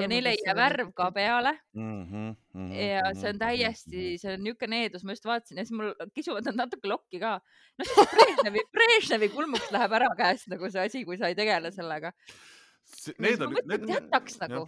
[0.02, 2.02] ja neile ei jää värv ka peale mm.
[2.04, 4.18] -hmm, mm -hmm, ja see on mhm, täiesti, mhm.
[4.20, 7.40] see on niisugune needus, ma just vaatasin ja siis mul kisuvad nad natuke lokki ka.
[7.80, 12.12] noh, Brežnevi, Brežnevi kulmuks läheb ära käest nagu see asi, kui sa ei tegele sellega
[13.24, 13.56] Need on,
[13.90, 14.64] jätaks nagu,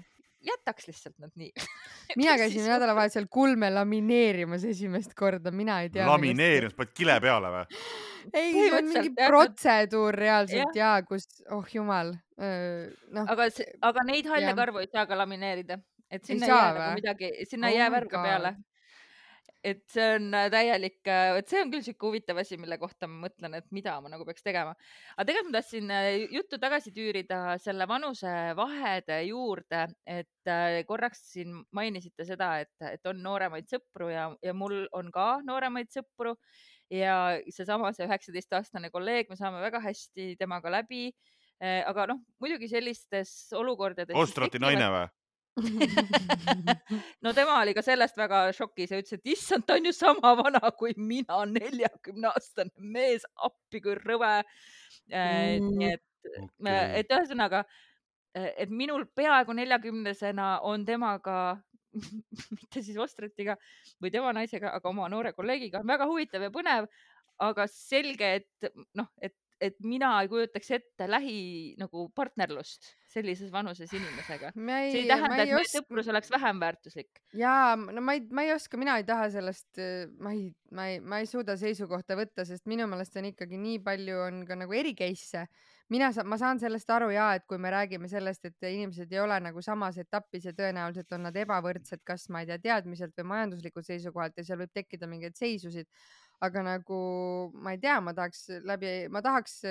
[0.46, 1.52] jätaks lihtsalt nad nii.
[2.22, 6.08] Mina käisin nädalavahetusel kulme lamineerimas esimest korda, mina ei tea.
[6.10, 7.82] lamineerimas, paned kile peale või?
[8.34, 13.28] ei, see on mingi protseduur reaalselt ja, ja kus, oh jumal, noh.
[13.34, 13.50] aga,
[13.90, 15.78] aga neid halle karvu ei saa ka lamineerida,
[16.10, 18.56] et sinna ei, ei jää nagu midagi, sinna ei oh jää värve peale
[19.66, 23.08] et see on äh, täielik, äh, et see on küll sihuke huvitav asi, mille kohta
[23.10, 24.76] ma mõtlen, et mida ma nagu peaks tegema.
[25.16, 30.54] aga tegelikult ma tahtsin äh, juttu tagasi tüürida selle vanusevahede juurde, et
[30.86, 35.90] korraks siin mainisite seda, et, et on nooremaid sõpru ja, ja mul on ka nooremaid
[35.94, 36.36] sõpru
[36.94, 37.18] ja
[37.50, 41.10] seesama, see üheksateistaastane kolleeg, me saame väga hästi temaga läbi.
[41.64, 44.14] aga noh, muidugi sellistes olukordades.
[44.20, 45.06] Ostrati naine või?
[47.24, 50.34] no tema oli ka sellest väga šokis ja ütles, et issand, ta on ju sama
[50.40, 54.34] vana kui mina, neljakümne aastane mees, appi kui rõve.
[55.14, 57.64] Äh, nii et okay., et ühesõnaga,
[58.36, 61.38] et minul peaaegu neljakümnesena on temaga
[62.60, 63.56] mitte siis Ostratiga
[64.04, 66.90] või tema naisega, aga oma noore kolleegiga väga huvitav ja põnev.
[67.36, 71.40] aga selge, et noh, et et mina ei kujutaks ette lähi
[71.80, 74.52] nagu partnerlust sellises vanuses inimesega.
[74.56, 77.22] see ei tähenda, et meie sõprus oleks vähem väärtuslik.
[77.38, 79.80] jaa, no ma ei, ma ei oska, mina ei taha sellest,
[80.20, 83.80] ma ei, ma ei, ma ei suuda seisukohta võtta, sest minu meelest on ikkagi nii
[83.86, 85.46] palju on ka nagu eri case'e.
[85.94, 89.22] mina saan, ma saan sellest aru ja et kui me räägime sellest, et inimesed ei
[89.22, 93.32] ole nagu samas etapis ja tõenäoliselt on nad ebavõrdsed, kas ma ei tea, teadmiselt või
[93.36, 95.88] majanduslikult seisukohalt ja seal võib tekkida mingeid seisusid
[96.46, 97.00] aga nagu
[97.54, 99.62] ma ei tea, ma tahaks läbi, ma tahaks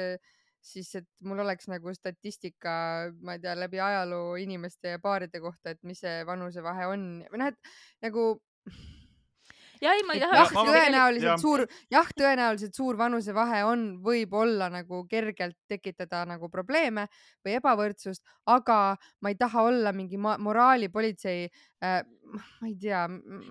[0.64, 2.74] siis, et mul oleks nagu statistika,
[3.22, 7.42] ma ei tea, läbi ajaloo inimeste ja paaride kohta, et mis see vanusevahe on või
[7.42, 7.74] noh, et
[8.06, 8.28] nagu
[9.84, 10.38] ja ei, ma ei taha.
[10.40, 11.36] jah, tõenäoliselt ja.
[11.40, 17.06] suur, jah, tõenäoliselt suur vanusevahe on, võib olla nagu kergelt tekitada nagu probleeme
[17.44, 21.48] või ebavõrdsust, aga ma ei taha olla mingi moraalipolitsei
[22.34, 23.02] ma ei tea.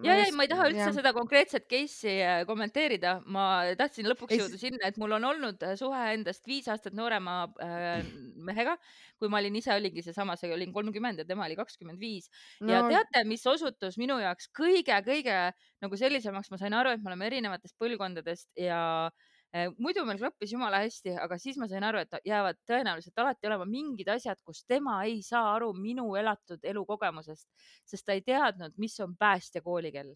[0.04, 0.94] ja, ja ma ei taha üldse ja.
[0.96, 3.46] seda konkreetset case'i äh, kommenteerida, ma
[3.80, 8.04] tahtsin lõpuks jõuda sinna, et mul on olnud äh, suhe endast viis aastat noorema äh,
[8.50, 8.76] mehega,
[9.22, 12.30] kui ma olin ise olingi seesama, see olin kolmkümmend ja tema oli kakskümmend viis
[12.68, 15.38] ja teate, mis osutus minu jaoks kõige-kõige
[15.84, 19.33] nagu sellisemaks, ma sain aru, et me oleme erinevatest põlvkondadest ja äh, Äh,
[19.78, 23.68] muidu meil klappis jumala hästi, aga siis ma sain aru, et jäävad tõenäoliselt alati olema
[23.70, 27.46] mingid asjad, kus tema ei saa aru minu elatud elukogemusest,
[27.86, 30.10] sest ta ei teadnud, mis on päästja koolikell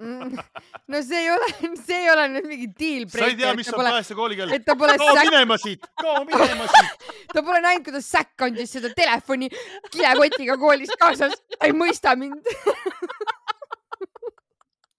[0.00, 0.36] mm,
[0.92, 1.48] no see ei ole,
[1.80, 3.24] see ei ole nüüd mingi deal breaker.
[3.24, 4.52] sa ei tea, mis on päästja koolikell?
[4.52, 8.76] et ta pole kao minema siit, kao minema siit ta pole näinud, kuidas säkk kandis
[8.76, 9.48] seda telefoni
[9.90, 11.40] kilekotiga koolist kaasas.
[11.56, 12.44] ta ei mõista mind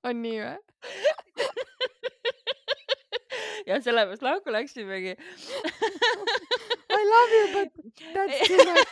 [0.09, 0.57] on nii või?
[3.69, 5.15] ja sellepärast lahku läksimegi
[6.95, 7.69] I love you but
[8.13, 8.87] that's too much.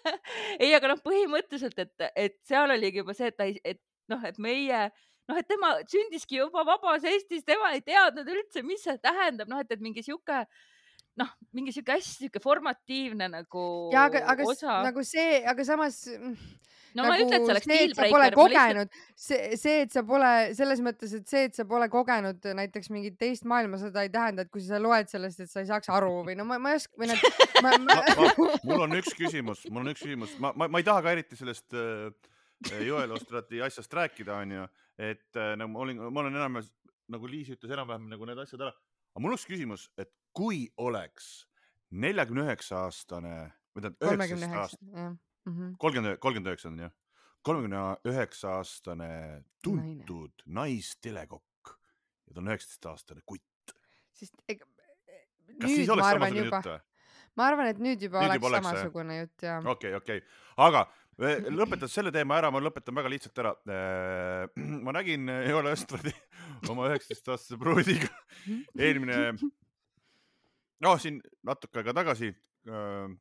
[0.62, 3.80] ei, aga noh, põhimõtteliselt, et, et seal oligi juba see, et ta ei, et
[4.12, 4.82] noh, et meie
[5.30, 9.62] noh, et tema sündiski juba vabas Eestis, tema ei teadnud üldse, mis see tähendab, noh,
[9.62, 10.42] et, et mingi sihuke
[11.20, 14.78] noh, mingi sihuke hästi sihuke formatiivne nagu ja aga, aga osa.
[14.86, 16.36] nagu see, aga samas mm,
[16.96, 18.36] no nagu ma ei ütle, et see oleks dealbreaker.
[18.36, 22.48] kogenud lihtsalt..., see, see, et sa pole selles mõttes, et see, et sa pole kogenud
[22.60, 25.92] näiteks mingit teist maailmasõda, ei tähenda, et kui sa loed sellest, et sa ei saaks
[25.92, 27.24] aru või no ma, ma ei oska või noh
[27.64, 27.98] ma, ma...
[28.00, 31.16] ma, mul on üks küsimus, mul on üks küsimus, ma, ma, ma ei taha ka
[31.16, 34.64] eriti sellest äh, Joel Ostrati asjast rääkida, onju,
[34.96, 36.62] et äh, nagu ma olin, ma olen enam
[37.12, 38.72] nagu Liis ütles enam-vähem nagu need asjad ära,
[39.12, 41.46] aga mul oleks küsimus, et kui oleks
[41.92, 43.36] neljakümne üheksa aastane
[43.74, 45.06] või tähendab üheksateist aastane
[45.78, 46.92] kolmkümmend, kolmkümmend üheksa on jah,
[47.42, 49.10] kolmekümne üheksa aastane
[49.64, 51.74] tuntud naistelekokk
[52.28, 53.76] ja ta on üheksateist aastane kutt.
[54.16, 54.66] sest ega.
[55.60, 56.80] kas siis oleks samasugune jutt või?
[57.36, 59.70] ma arvan, et nüüd juba nüüd oleks juba samasugune oleks, jutt jah.
[59.74, 60.86] okei okay,, okei okay., aga
[61.58, 63.52] lõpetades selle teema ära, ma lõpetan väga lihtsalt ära.
[64.84, 66.14] ma nägin Joel Östradi
[66.72, 68.08] oma üheksateist aastase pruudiga
[68.86, 69.34] eelmine,
[70.82, 72.32] noh, siin natuke aega tagasi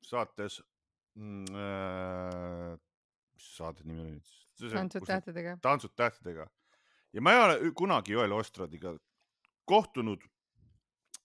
[0.05, 0.61] saates
[1.15, 1.45] mm,.
[1.55, 2.77] Äh,
[3.35, 4.19] mis saate nimi oli?
[4.71, 5.57] tantsud tähtedega.
[5.61, 6.45] tantsud tähtedega
[7.13, 8.93] ja ma ei ole kunagi Joel Ostradiga
[9.65, 10.23] kohtunud.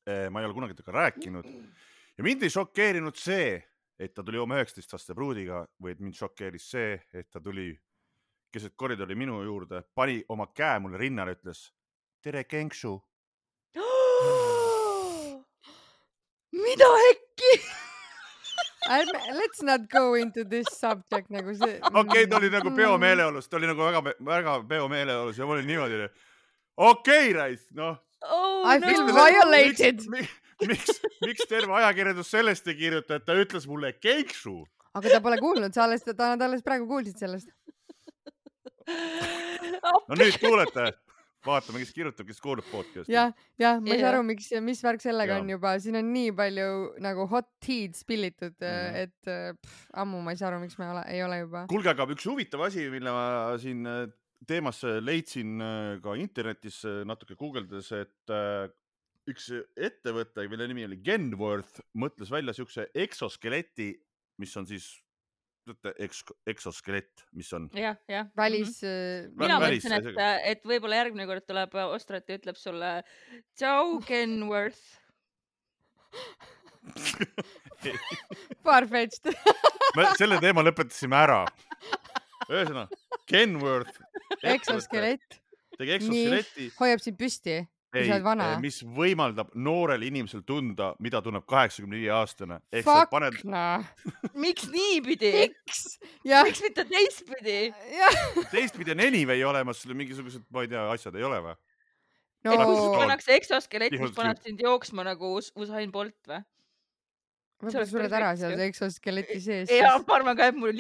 [0.08, 1.46] Äh, ma ei ole kunagi temaga rääkinud
[2.18, 3.56] ja mind ei šokeerinud see,
[3.98, 7.72] et ta tuli oma üheksateist aastase pruudiga, vaid mind šokeeris see, et ta tuli
[8.52, 11.66] keset koridori minu juurde, pani oma käe mulle rinnale, ütles
[12.22, 12.96] tere, Kenksu
[16.62, 17.52] mida äkki
[18.96, 21.78] ärme, let's not go into this subject nagu see.
[21.82, 25.68] okei okay,, ta oli nagu peomeeleolus, ta oli nagu väga, väga peomeeleolus ja ma olin
[25.70, 26.08] niimoodi,
[26.76, 28.64] okei okay,, Rais, noh oh,.
[28.66, 29.14] I feel no.
[29.14, 30.06] violated.
[30.10, 30.32] miks,
[30.66, 34.62] miks, miks terve ajakirjandus sellest ei kirjuta, et ta ütles mulle keiksu?
[34.96, 37.50] aga ta pole kuulnud, sa alles, ta, nad alles praegu kuulsid sellest.
[40.06, 40.92] no nüüd kuulete
[41.46, 43.14] vaatame, kes kirjutab, kes kuulab podcast'i.
[43.14, 45.44] jah, jah, ma ei saa aru, miks, mis värk sellega ja.
[45.44, 46.68] on juba, siin on nii palju
[47.04, 50.90] nagu hot tea'd spillitud mm, et äh, pff, ammu ma ei saa aru, miks me
[50.92, 51.66] ole, ei ole juba.
[51.72, 53.26] kuulge, aga üks huvitav asi, mille ma
[53.62, 54.06] siin äh,
[54.46, 55.62] teemasse leidsin
[56.04, 58.34] ka internetis natuke guugeldades, et
[59.26, 63.90] üks ettevõte, mille nimi oli Genworth, mõtles välja siukse eksoskeleti,
[64.38, 64.92] mis on siis
[65.66, 67.68] teate, eks-, eksoskelett, mis on.
[67.76, 68.28] jah, jah.
[68.38, 68.88] välis mm.
[68.88, 69.40] -hmm.
[69.42, 70.06] mina mõtlesin, et,
[70.52, 72.92] et võib-olla järgmine kord tuleb Ostrat ja ütleb sulle
[73.58, 74.84] tšau, Kenworth
[78.64, 79.34] Farfetched
[79.96, 81.40] me selle teema lõpetasime ära.
[82.46, 82.88] ühesõnaga,
[83.26, 83.98] Kenworth.
[84.42, 85.40] eksoskelett.
[85.76, 86.70] tegi eksoskeleti.
[86.78, 87.58] hoiab sind püsti
[87.94, 92.58] ei, eh, mis võimaldab noorel inimesel tunda, mida tunneb kaheksakümne viie aastane.
[92.84, 93.38] Fuck paned...
[93.54, 93.86] nah.
[94.44, 95.32] miks niipidi?
[95.44, 95.84] miks?
[96.24, 97.60] miks mitte teistpidi?
[98.54, 101.56] teistpidi on anyway olemas, mingisugused, ma ei tea, asjad ei ole või?
[102.46, 102.58] no
[102.94, 106.42] pannakse eksoskelett, mis paneb sind jooksma nagu Usain Bolt või?
[107.62, 109.70] Võib-olla sured ära seal eksoskeleti sees.
[109.72, 110.74] ja ma arvan ka, et mul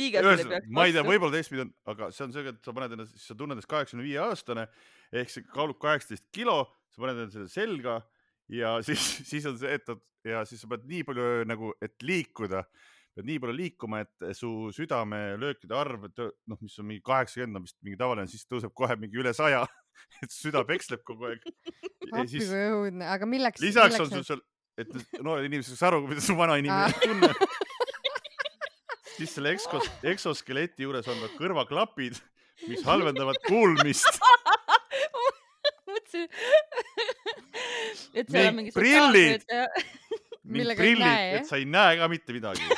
[0.50, 0.68] peaks.
[0.68, 3.36] ma ei tea, võib-olla teistpidi on, aga see on see, et sa paned ennast, sa
[3.36, 4.66] tunned ennast kaheksakümne viie aastane
[5.12, 8.00] ehk see kaalub kaheksateist kilo sa paned endale selle selga
[8.52, 12.62] ja siis, siis on see, et ja siis sa pead nii palju nagu, et liikuda,
[13.16, 17.78] pead nii palju liikuma, et su südamelöökide arv, noh, mis on mingi kaheksakümmend on vist
[17.86, 19.64] mingi tavaline, siis tõuseb kohe mingi üle saja
[20.24, 21.46] et süda peksleb kogu aeg.
[22.12, 23.62] appi kui õudne, aga milleks?
[23.64, 24.42] lisaks milleks on sul seal,
[24.80, 27.36] et noored inimesed saaks aru, mida su vana inimene tunneb.
[29.16, 32.18] Siis selle ekskos, eksoskeleti juures on ka kõrvaklapid,
[32.68, 34.20] mis halvendavad kuulmist.
[35.86, 36.26] Mõtlesin,
[38.12, 39.46] et seal on mingi prillid,
[40.44, 41.06] prillid,
[41.40, 42.66] et sa ei näe ka mitte midagi.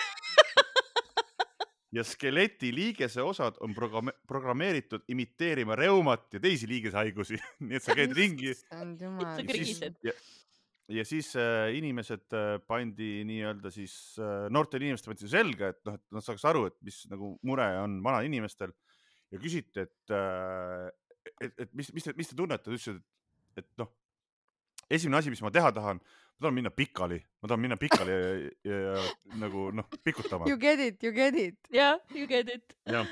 [1.88, 8.12] Ja skeleti liigeseosad on programme programmeeritud imiteerima reumat ja teisi liigesehaigusi nii et sa käid
[8.12, 8.52] ringi.
[10.04, 10.12] ja,
[10.88, 15.98] ja siis äh, inimesed äh, pandi nii-öelda siis äh, noortele inimestele pandi selga, et noh,
[15.98, 18.72] et nad saaks aru, et mis nagu mure on vanal inimestel
[19.33, 20.88] ja küsiti, et äh,,
[21.44, 23.92] et, et mis, mis te, mis te tunnete, ta ütles, et, et noh,
[24.88, 28.29] esimene asi, mis ma teha tahan ma tahan minna pikali, ma tahan minna pikali ja,
[28.70, 29.09] ja, ja
[29.42, 30.48] nagu noh, pikutama.
[30.48, 31.59] You get it, you get it.
[31.74, 32.79] jah, you get it.
[32.88, 33.05] jah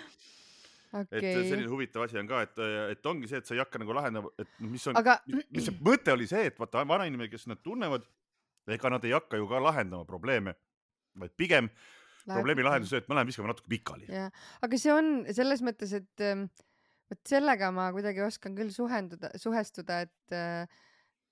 [1.03, 1.21] okay..
[1.21, 2.63] et selline huvitav asi on ka, et,
[2.95, 5.77] et ongi see, et sa ei hakka nagu lahendama, et mis on Aga..., mis see
[5.89, 8.07] mõte oli see, et vaata vanainimene, kes nad tunnevad,
[8.77, 10.57] ega nad ei hakka ju ka lahendama probleeme,
[11.19, 12.39] vaid pigem Läheb...
[12.39, 14.09] probleemi lahendus see, et me läheme viskame natuke pikali.
[14.67, 16.49] aga see on selles mõttes, et ähm,
[17.11, 20.83] vot sellega ma kuidagi oskan küll suhenduda, suhestuda, et äh,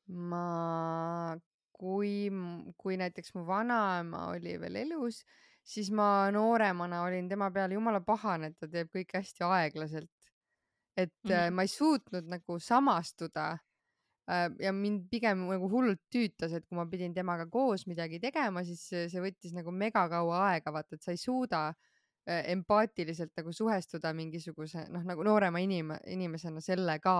[0.08, 1.34] ma
[1.74, 2.30] kui,
[2.78, 5.24] kui näiteks mu vanaema oli veel elus,
[5.64, 10.10] siis ma nooremana olin tema peale jumala pahane, et ta teeb kõike hästi aeglaselt.
[10.96, 11.50] et mm -hmm.
[11.50, 13.58] ma ei suutnud nagu samastuda
[14.30, 18.64] äh, ja mind pigem nagu hullult tüütas, et kui ma pidin temaga koos midagi tegema,
[18.64, 21.93] siis see võttis nagu megakaua aega, vaata, et sa ei suuda äh, Äh,
[22.24, 27.14] empaatiliselt nagu suhestuda mingisuguse noh, nagu noorema inim-, inimesena sellega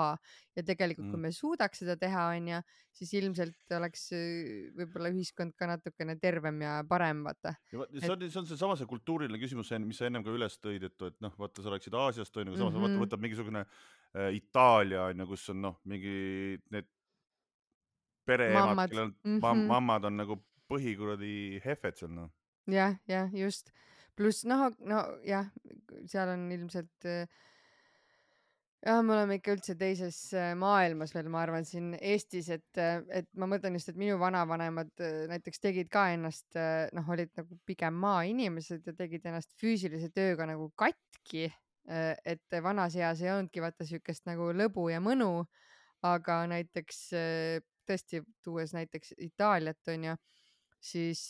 [0.57, 1.13] ja tegelikult mm.
[1.13, 2.61] kui me suudaks seda teha, onju,
[2.97, 7.53] siis ilmselt oleks äh, võib-olla ühiskond ka natukene tervem ja parem, vaata.
[7.69, 10.97] see on, see on seesama see kultuuriline küsimus, mis sa ennem ka üles tõid, et,
[11.11, 12.89] et noh, vaata, sa rääkisid Aasiast onju, samas mm -hmm.
[12.89, 16.17] vaata, võtab mingisugune äh, Itaalia onju, kus on noh, mingi
[16.73, 16.89] need
[18.25, 19.67] pereemad, kellel mm -hmm.
[19.69, 20.41] mammad on nagu
[20.73, 22.31] põhikuradi hefed seal noh.
[22.67, 23.69] jah, jah, just
[24.19, 25.49] pluss noh, nojah,
[26.11, 27.25] seal on ilmselt äh,
[28.85, 33.01] jah, me oleme ikka üldse teises äh, maailmas veel, ma arvan, siin Eestis, et, äh,
[33.21, 34.93] et ma mõtlen just, et minu vanavanemad
[35.31, 40.71] näiteks tegid ka ennast, noh, olid nagu pigem maainimesed ja tegid ennast füüsilise tööga nagu
[40.79, 41.51] katki.
[41.85, 45.45] et vanas eas ei olnudki vaata siukest nagu lõbu ja mõnu,
[46.01, 47.01] aga näiteks
[47.85, 50.15] tõesti tuues näiteks Itaaliat onju,
[50.81, 51.27] siis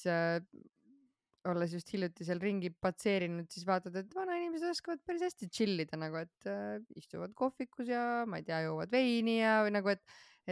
[1.51, 5.99] olles just hiljuti seal ringi patseerinud, siis vaatad, et vanainimesed oskavad päris hästi chill ida
[6.01, 10.05] nagu, et äh, istuvad kohvikus ja ma ei tea, joovad veini ja nagu, et,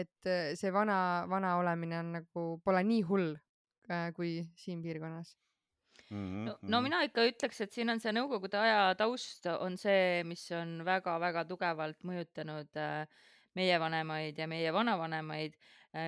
[0.05, 0.99] et äh, see vana,
[1.31, 3.33] vana olemine on nagu, pole nii hull
[3.91, 5.37] äh, kui siin piirkonnas.
[6.13, 6.47] Mm -hmm.
[6.47, 10.45] no, no mina ikka ütleks, et siin on see nõukogude aja taust on see, mis
[10.53, 13.07] on väga-väga tugevalt mõjutanud äh,
[13.55, 15.57] meie vanemaid ja meie vanavanemaid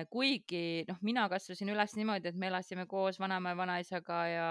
[0.09, 4.49] kuigi noh, mina kasvasin üles niimoodi, et me elasime koos vanaema ja vanaisaga ja,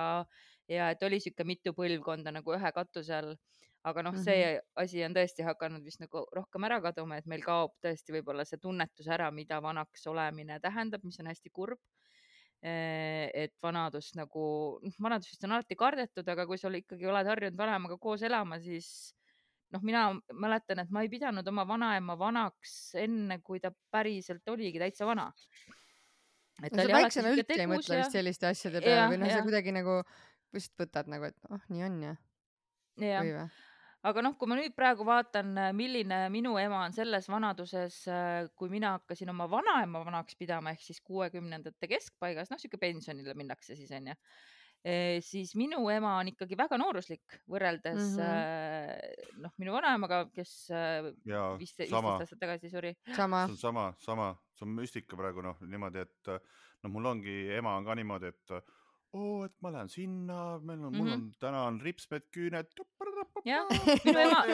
[0.70, 3.36] ja et oli sihuke mitu põlvkonda nagu ühe katuse all.
[3.84, 4.70] aga noh, see mm -hmm.
[4.82, 8.58] asi on tõesti hakanud vist nagu rohkem ära kaduma, et meil kaob tõesti võib-olla see
[8.58, 11.78] tunnetus ära, mida vanaks olemine tähendab, mis on hästi kurb
[12.64, 17.26] äh, et vanadust nagu, noh, vanadust vist on alati kardetud, aga kui sa ikkagi oled
[17.26, 19.14] harjunud vanemaga koos elama, siis
[19.74, 24.80] noh, mina mäletan, et ma ei pidanud oma vanaema vanaks enne, kui ta päriselt oligi
[24.82, 25.30] täitsa vana.
[26.62, 28.04] et ta no, oli üldse ei mõtle ja...
[28.04, 30.00] vist selliste asjade peale või noh, sa kuidagi nagu
[30.54, 32.16] lihtsalt võtad nagu, et oh, nii on ja.
[33.02, 33.60] jah,
[34.06, 38.04] aga noh, kui ma nüüd praegu vaatan, milline minu ema on selles vanaduses,
[38.54, 43.74] kui mina hakkasin oma vanaema vanaks pidama ehk siis kuuekümnendate keskpaigas, noh, sihuke pensionile minnakse
[43.78, 44.14] siis onju
[45.24, 49.40] siis minu ema on ikkagi väga nooruslik võrreldes mm -hmm.
[49.46, 50.68] noh, minu vanaemaga, kes
[51.58, 52.92] viisteist aastat tagasi suri.
[53.16, 56.32] sama, sama, sama, see on müstika praegu noh, niimoodi, et
[56.84, 58.56] noh, mul ongi, ema on ka niimoodi, et
[59.14, 60.98] oo, et ma lähen sinna, meil on mm, -hmm.
[60.98, 61.14] mul mhm.
[61.14, 62.68] on täna on ripsmed, küüned.
[63.44, 63.66] jah,
[64.04, 64.44] minu ema,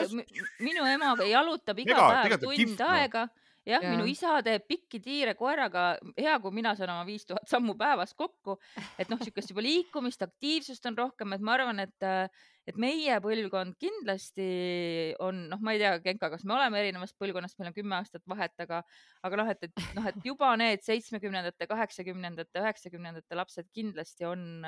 [0.59, 5.01] minu ema jalutab iga Ega, päev tund aega no jah ja., minu isa teeb pikki
[5.03, 8.57] tiire koeraga, hea kui mina saan oma viis tuhat sammu päevas kokku,
[8.97, 12.07] et noh, niisugust juba liikumist, aktiivsust on rohkem, et ma arvan, et,
[12.67, 14.49] et meie põlvkond kindlasti
[15.21, 18.25] on, noh, ma ei tea, Genka, kas me oleme erinevast põlvkonnast, meil on kümme aastat
[18.29, 18.81] vahet, aga,
[19.27, 24.63] aga noh, et, et noh, et juba need seitsmekümnendate, kaheksakümnendate, üheksakümnendate lapsed kindlasti on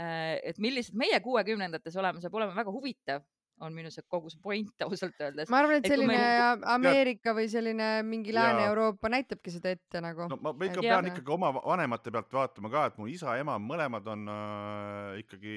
[0.00, 3.24] et millised meie kuuekümnendates oleme, saab olema väga huvitav
[3.60, 5.50] on minu see kogu see point ausalt öeldes.
[5.52, 6.64] ma arvan, et selline meil...
[6.74, 10.28] Ameerika või selline mingi Lääne-Euroopa näitabki seda ette nagu.
[10.32, 10.88] no ma ikka et...
[10.88, 15.56] pean ikkagi oma vanemate pealt vaatama ka, et mu isa-ema mõlemad on äh, ikkagi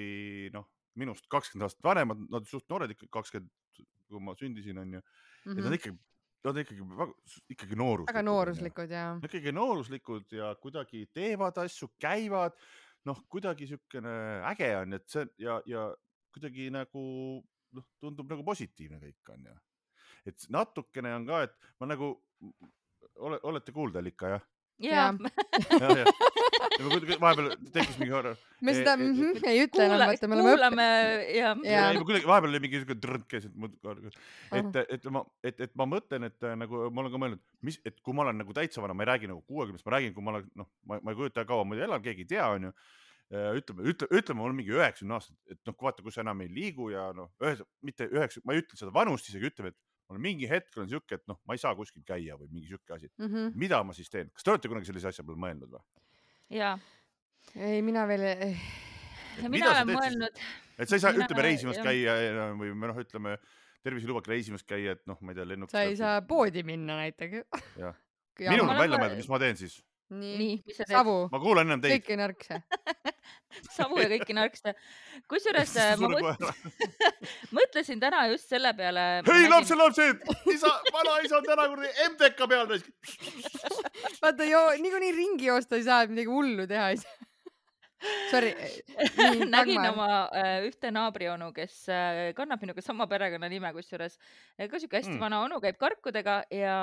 [0.55, 0.67] noh,
[0.99, 3.51] minust kakskümmend aastat vanemad, nad suht noored ikka, kakskümmend,
[4.09, 5.05] kui ma sündisin, onju mm.
[5.05, 5.57] -hmm.
[5.57, 5.79] et nad mhm.
[5.81, 5.99] ikkagi
[6.43, 6.83] Nad ikkagi,
[7.53, 8.09] ikkagi nooruslikud.
[8.11, 9.03] väga nooruslikud ja.
[9.23, 12.57] ikkagi nooruslikud ja kuidagi teevad asju, käivad,
[13.07, 14.15] noh, kuidagi siukene
[14.49, 15.85] äge on, et see ja, ja
[16.35, 17.03] kuidagi nagu
[17.73, 19.59] noh, tundub nagu positiivne kõik on ju.
[20.31, 22.15] et natukene on ka, et ma nagu
[23.19, 24.47] ole,, olete kuuldel ikka jah?
[24.83, 25.11] jaa.
[27.21, 28.37] vahepeal tekkis mingi horror.
[28.61, 30.87] me seda mm -hmm, ei ütle enam, vaata, me oleme kuulame
[31.37, 31.53] ja.
[31.63, 35.87] ja kuidagi vahepeal oli mingi siuke trõnd käis, et, et, et ma, et, et ma
[35.95, 38.97] mõtlen, et nagu ma olen ka mõelnud, mis, et kui ma olen nagu täitsa vana,
[38.97, 41.45] ma ei räägi nagu kuuekümnest, ma räägin, kui ma olen, noh, ma, ma ei kujuta
[41.45, 42.73] kaua ma elan, keegi ei tea, onju
[43.31, 46.89] ütleme, ütle, ütleme, mul on mingi üheksakümne aastat, et noh, vaata, kus enam ei liigu
[46.93, 49.79] ja noh, ühes, mitte üheksa, ma ei ütle seda vanust isegi, ütleme, et
[50.11, 52.95] mul mingi hetk on siuke, et noh, ma ei saa kuskil käia või mingi siuke
[52.95, 53.25] asi mm.
[53.27, 53.55] -hmm.
[53.59, 55.83] mida ma siis teen, kas te olete kunagi sellise asja peale mõelnud või?
[56.59, 56.75] jaa.
[57.55, 58.27] ei, mina veel
[59.47, 60.43] mina olen mõelnud.
[60.77, 61.87] et sa ei saa, ütleme reisimas jah.
[61.89, 63.37] käia või noh, ütleme
[63.83, 65.73] terviselubak reisimas käia, et noh, ma ei tea, lennuk.
[65.73, 67.47] sa ei saa poodi minna näiteks.
[67.79, 67.97] jah.
[68.51, 69.81] minul on välja mõeldud, mis ma teen siis
[70.13, 71.11] nii, nii, mis sa teed?
[71.31, 71.97] ma kuulan ennem teid.
[71.97, 72.61] kõiki nõrkse
[73.73, 74.75] savu ja kõiki nõrkse.
[75.31, 76.45] kusjuures ma mõt...
[77.57, 79.07] mõtlesin täna just selle peale.
[79.27, 79.51] hei nägin...
[79.55, 80.23] lapselapsed,
[80.53, 82.73] isa, vanaisa on täna kuradi MTK peal.
[84.21, 84.49] vaata,
[84.79, 87.32] niikuinii ringi joosta ei saa, et midagi hullu teha ei saa
[88.31, 88.53] Sorry.
[89.55, 94.17] nägin oma äh, ühte naabrionu, kes äh, kannab minuga sama perekonnanime, kusjuures
[94.57, 95.21] äh, ka siuke hästi mm.
[95.23, 96.77] vana onu, käib karkudega ja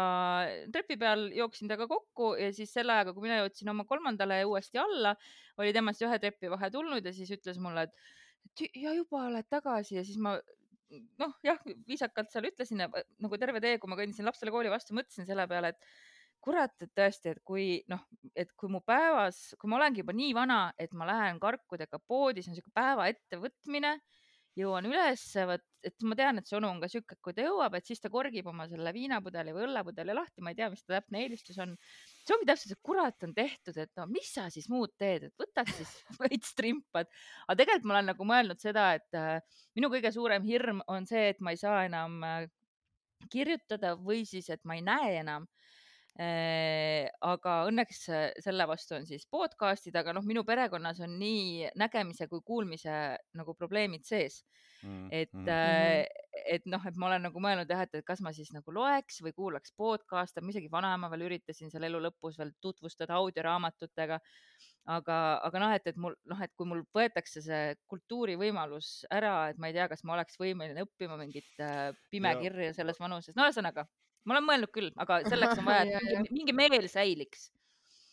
[0.72, 4.80] trepi peal jooksin temaga kokku ja siis selle ajaga, kui mina jõudsin oma kolmandale uuesti
[4.80, 5.14] alla,
[5.60, 10.00] oli temast ühe trepi vahe tulnud ja siis ütles mulle, et ja juba oled tagasi
[10.00, 10.38] ja siis ma
[11.20, 15.28] noh, jah, viisakalt seal ütlesin nagu terve tee, kui ma kõndisin lapsele kooli vastu, mõtlesin
[15.28, 15.92] selle peale, et
[16.44, 18.02] kurat, et tõesti, et kui noh,
[18.38, 22.44] et kui mu päevas, kui ma olengi juba nii vana, et ma lähen karkudega poodi,
[22.44, 23.98] see on siuke päeva ettevõtmine,
[24.58, 27.44] jõuan ülesse, vot, et ma tean, et see onu on ka siuke, et kui ta
[27.44, 30.82] jõuab, et siis ta korgib oma selle viinapudeli või õllepudeli lahti, ma ei tea, mis
[30.84, 31.76] ta täpne eelistus on.
[32.24, 35.44] see ongi täpselt see, kurat on tehtud, et no mis sa siis muud teed, et
[35.44, 37.10] võtad siis veits trimpad.
[37.46, 41.30] aga tegelikult ma olen nagu mõelnud seda, et äh, minu kõige suurem hirm on see,
[41.34, 42.50] et ma ei saa enam äh,
[43.30, 45.46] kirjutada või siis, et ma ei näe enam
[46.20, 48.02] aga õnneks
[48.44, 52.96] selle vastu on siis podcast'id, aga noh, minu perekonnas on nii nägemise kui kuulmise
[53.38, 54.42] nagu probleemid sees
[54.82, 55.08] mm,.
[55.10, 56.18] et mm.,
[56.50, 59.20] et noh, et ma olen nagu mõelnud jah, et, et kas ma siis nagu loeks
[59.24, 64.20] või kuulaks podcast'e, ma isegi vanaema veel üritasin seal elu lõpus veel tutvustada audioraamatutega.
[64.90, 65.16] aga,
[65.46, 69.68] aga noh, et, et mul noh, et kui mul võetakse see kultuurivõimalus ära, et ma
[69.68, 73.86] ei tea, kas ma oleks võimeline õppima mingit äh, pimekirja selles vanuses, no ühesõnaga
[74.24, 77.50] ma olen mõelnud küll, aga selleks on vaja, et mingi, mingi meel säiliks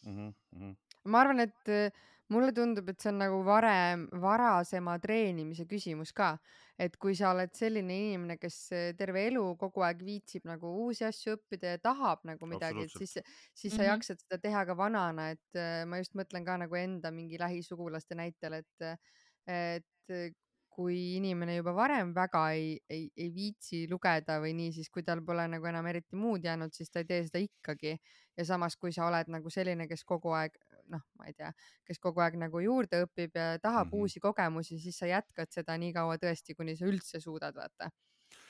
[0.05, 0.33] mm.
[0.55, 0.75] -hmm.
[1.11, 6.33] ma arvan, et äh, mulle tundub, et see on nagu varem, varasema treenimise küsimus ka,
[6.79, 11.07] et kui sa oled selline inimene, kes äh, terve elu kogu aeg viitsib nagu uusi
[11.07, 13.17] asju õppida ja tahab nagu midagi, et siis,
[13.53, 13.91] siis sa mm -hmm.
[13.93, 18.15] jaksad seda teha ka vanana, et äh, ma just mõtlen ka nagu enda mingi lähisugulaste
[18.15, 18.99] näitel, et,
[19.47, 20.37] et
[20.77, 25.23] kui inimene juba varem väga ei, ei, ei viitsi lugeda või nii, siis kui tal
[25.25, 27.95] pole nagu enam eriti muud jäänud, siis ta ei tee seda ikkagi.
[28.37, 30.59] ja samas, kui sa oled nagu selline, kes kogu aeg
[30.93, 31.49] noh, ma ei tea,
[31.87, 34.03] kes kogu aeg nagu juurde õpib ja tahab mm -hmm.
[34.03, 37.89] uusi kogemusi, siis sa jätkad seda nii kaua tõesti, kuni sa üldse suudad, vaata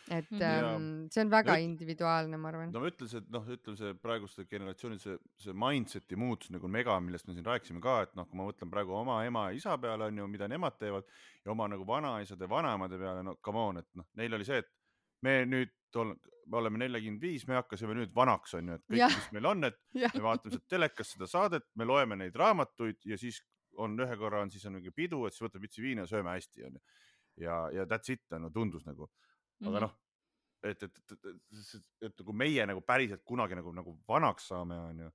[0.10, 0.42] et -hmm.
[0.44, 2.72] ähm, see on väga ja, individuaalne, ma arvan.
[2.72, 7.00] no ma ütlen, et noh, ütleme see praeguste generatsioonide see, see mindset'i muutus nagu mega,
[7.04, 9.78] millest me siin rääkisime ka, et noh, kui ma mõtlen praegu oma ema ja isa
[9.78, 11.04] peale on ju, mida nemad teevad
[11.46, 14.72] ja oma nagu vanaisade, vanaemade peale, no come on, et noh, neil oli see, et
[15.26, 16.16] me nüüd ol,
[16.48, 19.68] me oleme neljakümmend viis, me hakkasime nüüd vanaks, on ju, et kõik, mis meil on,
[19.68, 20.12] et ja.
[20.16, 23.42] me vaatame sealt telekast seda saadet, me loeme neid raamatuid ja siis
[23.78, 26.34] on ühe korra on siis on mingi pidu, et siis võtame vitsi viina ja sööme
[26.34, 26.84] hästi, onju.
[27.44, 29.10] ja, ja that's it, no tundus nagu
[29.66, 29.86] aga mhm.
[29.86, 29.96] noh,
[30.68, 34.80] et, et, et, et, et, et nagu meie nagu päriselt kunagi nagu, nagu vanaks saame,
[34.92, 35.12] onju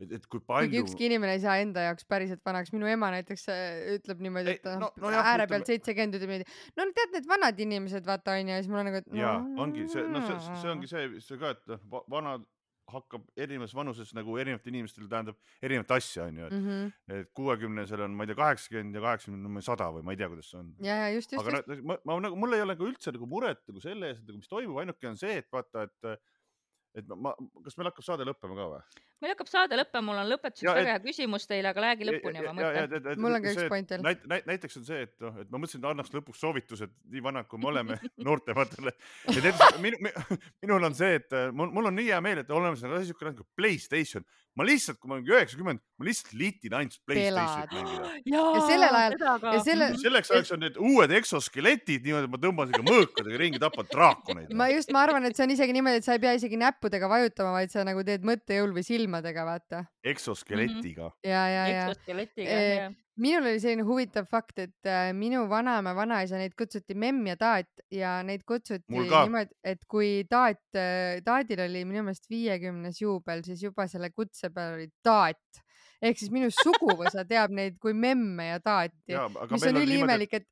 [0.00, 0.82] et, et kui palju.
[0.82, 3.64] ükski inimene ei saa enda jaoks päriselt vanaks, minu ema näiteks äh,
[3.96, 6.58] ütleb niimoodi, et noh no, no, ääre pealt seitsekümmend ütleb niimoodi.
[6.78, 9.02] no tead, need vanad inimesed vaata onju ja siis mul on nagu.
[9.18, 9.34] ja
[9.64, 12.46] ongi see, noh, see, see ongi see, see ka, et noh, vanad
[12.92, 17.20] hakkab erinevas vanuses nagu erinevatel inimestel tähendab erinevat asja, onju, et mm -hmm.
[17.20, 20.50] et kuuekümnesel on, ma ei tea, kaheksakümmend ja kaheksakümne sada või ma ei tea, kuidas
[20.50, 20.74] see on.
[20.80, 21.46] ja, ja just, just.
[21.46, 21.84] aga just.
[21.84, 24.38] ma, ma nagu, mul ei ole nagu üldse nagu muret nagu selle ees, et nagu
[24.38, 26.30] mis toimub, ainuke on see, et vaata, et
[26.98, 29.00] et ma, ma, kas meil hakkab saade lõppema ka või?
[29.20, 32.54] meil hakkab saade lõppema, mul on lõpetuseks väga hea küsimus teile, aga räägi lõpuni oma
[32.56, 33.14] mõtte.
[33.20, 34.04] mul on ka üks point veel.
[34.06, 37.24] näit, näit, näiteks on see, et noh, et ma mõtlesin, et annaks lõpuks soovitused nii
[37.24, 38.94] vanad, kui me oleme noortematele.
[39.28, 40.14] ja näiteks minu,
[40.64, 43.28] minul on see, et äh, mul, mul on nii hea meel, et oleme asi siuke
[43.28, 44.26] nagu Playstation.
[44.58, 48.10] Ma lihtsalt, kui ma olen üheksakümmend, ma lihtsalt liitin ainult Playstationit mängida.
[48.34, 49.90] ja sellel ajal ja selle.
[50.02, 54.54] selleks ajaks on need uued eksoskeletid niimoodi, et ma tõmban siuke mõõkadega ringi, tapan draakoneid.
[54.58, 56.80] ma just, ma arvan, et see on isegi niimoodi, et sa ei pea isegi näppu
[56.80, 59.84] näppudega vajutama, vaid sa nagu teed mõttejõul või silmadega, vaata.
[60.04, 61.14] eksoskeletiga mm.
[61.14, 61.30] -hmm.
[61.30, 61.86] ja, ja, ja.
[61.90, 66.96] eksoskeletiga e, jah minul oli selline huvitav fakt, et äh, minu vanaema, vanaisa, neid kutsuti
[66.98, 72.30] memm ja taat ja neid kutsuti niimoodi, et kui taat äh,, taadil oli minu meelest
[72.30, 75.62] viiekümnes juubel, siis juba selle kutse peal oli taat
[76.00, 79.16] ehk siis minu suguvõsa teab neid kui memme ja taati,
[79.50, 80.48] mis on üliimelik, et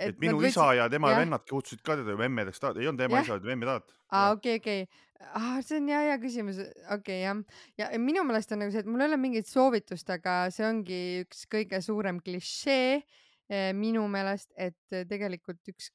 [0.00, 0.54] et, et minu võtsid...
[0.54, 1.20] isa ja tema ja.
[1.20, 3.26] vennad kutsusid ka teda memmedeks, ei olnud tema ja.
[3.26, 3.94] isa, vaid memm ja taat.
[4.10, 4.84] aa, okei, okei.
[5.20, 6.60] Ah, see on hea, hea küsimus.
[6.60, 7.40] okei okay,, jah.
[7.78, 11.00] ja minu meelest on nagu see, et mul ei ole mingit soovitust, aga see ongi
[11.24, 15.90] üks kõige suurem klišee eh, minu meelest, et tegelikult üks,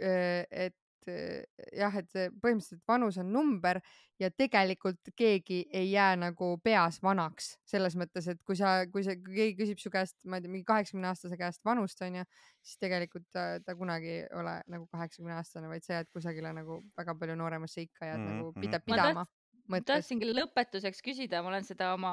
[0.00, 0.76] eh, et
[1.08, 3.80] jah, et põhimõtteliselt vanus on number
[4.20, 9.16] ja tegelikult keegi ei jää nagu peas vanaks selles mõttes, et kui sa, kui sa,
[9.16, 12.24] kui keegi küsib su käest, ma ei tea, mingi kaheksakümne aastase käest vanust onju,
[12.62, 16.82] siis tegelikult ta, ta kunagi ei ole nagu kaheksakümne aastane, vaid sa jääd kusagile nagu
[16.98, 18.40] väga palju nooremasse ikka jääd mm -hmm.
[18.42, 19.26] nagu pida, pidama
[19.68, 22.12] ma tahtsingi lõpetuseks küsida, ma olen seda oma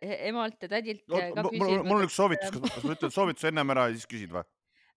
[0.00, 1.84] e-, emalt ja tädilt no, ka küsinud.
[1.84, 4.46] mul on üks soovitus, kas ma ütlen soovituse ennem ära ja siis küsid või?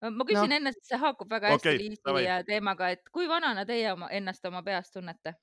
[0.02, 0.56] Ma küsin no.
[0.56, 4.46] enne, sest see haakub väga hästi okay, Liisi teemaga, et kui vanana teie oma, ennast
[4.50, 5.36] oma peas tunnete?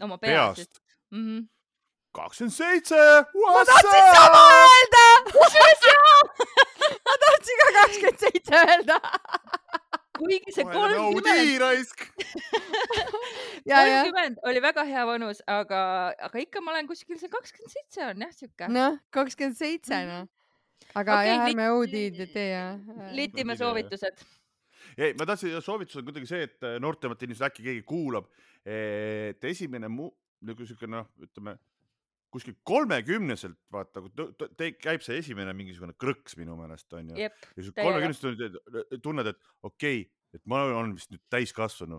[0.00, 0.66] oma peas.
[1.10, 1.48] Mhm.
[2.16, 3.00] kakskümmend seitse.
[3.54, 5.06] ma tahtsin sama öelda.
[7.08, 9.00] ma tahtsin ka kakskümmend seitse öelda
[10.20, 11.94] kuigi see kolmkümmend,
[13.70, 15.80] kolmkümmend oli väga hea vanus, aga,
[16.28, 18.68] aga ikka ma olen kuskil see kakskümmend seitse on jah siuke.
[18.74, 20.28] noh, kakskümmend seitse noh.
[20.94, 22.78] Aga okay, jah, ärme OD-d tee jah.
[23.16, 24.22] litime soovitused.
[24.96, 28.30] ei, ma tahtsin, soovitus on kuidagi see, et noortemad inimesed äkki keegi kuulab
[28.66, 30.12] et esimene mu-,
[30.44, 31.56] nagu siuke noh, ütleme
[32.30, 34.02] kuskil kolmekümneselt vaata,
[34.78, 37.16] käib see esimene mingisugune krõks minu meelest onju.
[37.18, 40.06] ja siis kolmekümneselt tunned, et okei okay,,
[40.36, 41.98] et ma olen vist nüüd täiskasvanu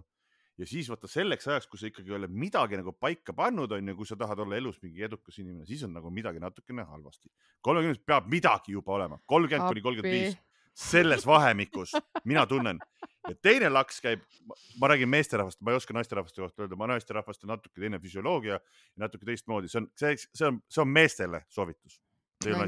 [0.58, 3.96] ja siis vaata selleks ajaks, kui sa ikkagi ei ole midagi nagu paika pannud, onju,
[3.98, 7.32] kui sa tahad olla elus mingi edukas inimene, siis on nagu midagi natukene halvasti.
[7.62, 10.38] kolmekümnes peab midagi juba olema, kolmkümmend kuni kolmkümmend viis,
[10.78, 12.80] selles vahemikus mina tunnen.
[13.30, 14.22] Ja teine laks käib,
[14.82, 18.56] ma räägin meesterahvast, ma ei oska naisterahvaste kohta öelda, ma naisterahvast on natuke teine füsioloogia
[18.56, 22.00] ja natuke teistmoodi, see on, see, see on, see on meestele soovitus.
[22.48, 22.66] No,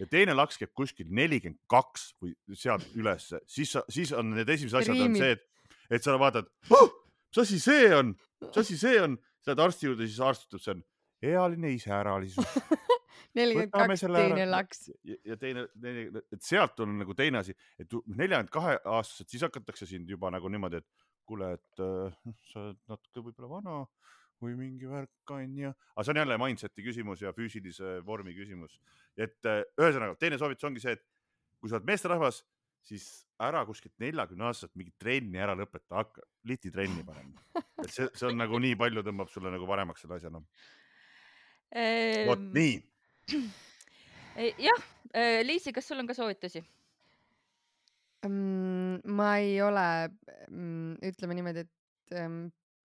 [0.00, 4.80] ja teine laks käib kuskil nelikümmend kaks või sealt ülesse, siis, siis on need esimesed
[4.80, 5.44] asjad on see, et,
[5.90, 6.92] et sa vaatad oh,,
[7.30, 8.14] mis asi see on,
[8.44, 10.86] mis asi see on, sa lähed arsti juurde, siis arst ütleb, see on
[11.30, 12.56] ealine iseäralisus
[13.38, 14.88] nelikümmend kaks teine laks.
[15.04, 19.88] ja teine, teine, et sealt on nagu teine asi, et nelikümmend kahe aastaselt, siis hakatakse
[19.88, 23.76] sind juba nagu niimoodi, et kuule, et äh, sa oled natuke võib-olla vana
[24.40, 28.80] või mingi värk onju, aga see on jälle mindset'i küsimus ja füüsilise vormi küsimus.
[29.16, 31.04] et äh, ühesõnaga, teine soovitus ongi see, et
[31.60, 32.42] kui sa oled meesterahvas,
[32.86, 33.06] siis
[33.40, 37.42] ära kuskilt neljakümne aastaselt mingit trenni ära lõpeta, hakka lititrenni panema.
[37.82, 40.46] et see, see on nagu nii palju tõmbab sulle nagu paremaks selle asja, noh.
[42.28, 42.78] vot nii
[44.68, 46.62] jah, äh, Liisi, kas sul on ka soovitusi?
[48.26, 49.84] Mm, ma ei ole,
[50.48, 52.48] mm, ütleme niimoodi, et ähm,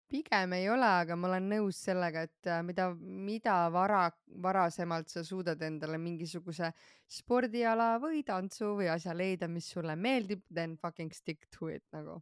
[0.10, 4.08] pigem ei ole, aga ma olen nõus sellega, et äh, mida, mida vara,
[4.44, 6.72] varasemalt sa suudad endale mingisuguse
[7.20, 12.20] spordiala või tantsu või asja leida, mis sulle meeldib, then fucking stick to it nagu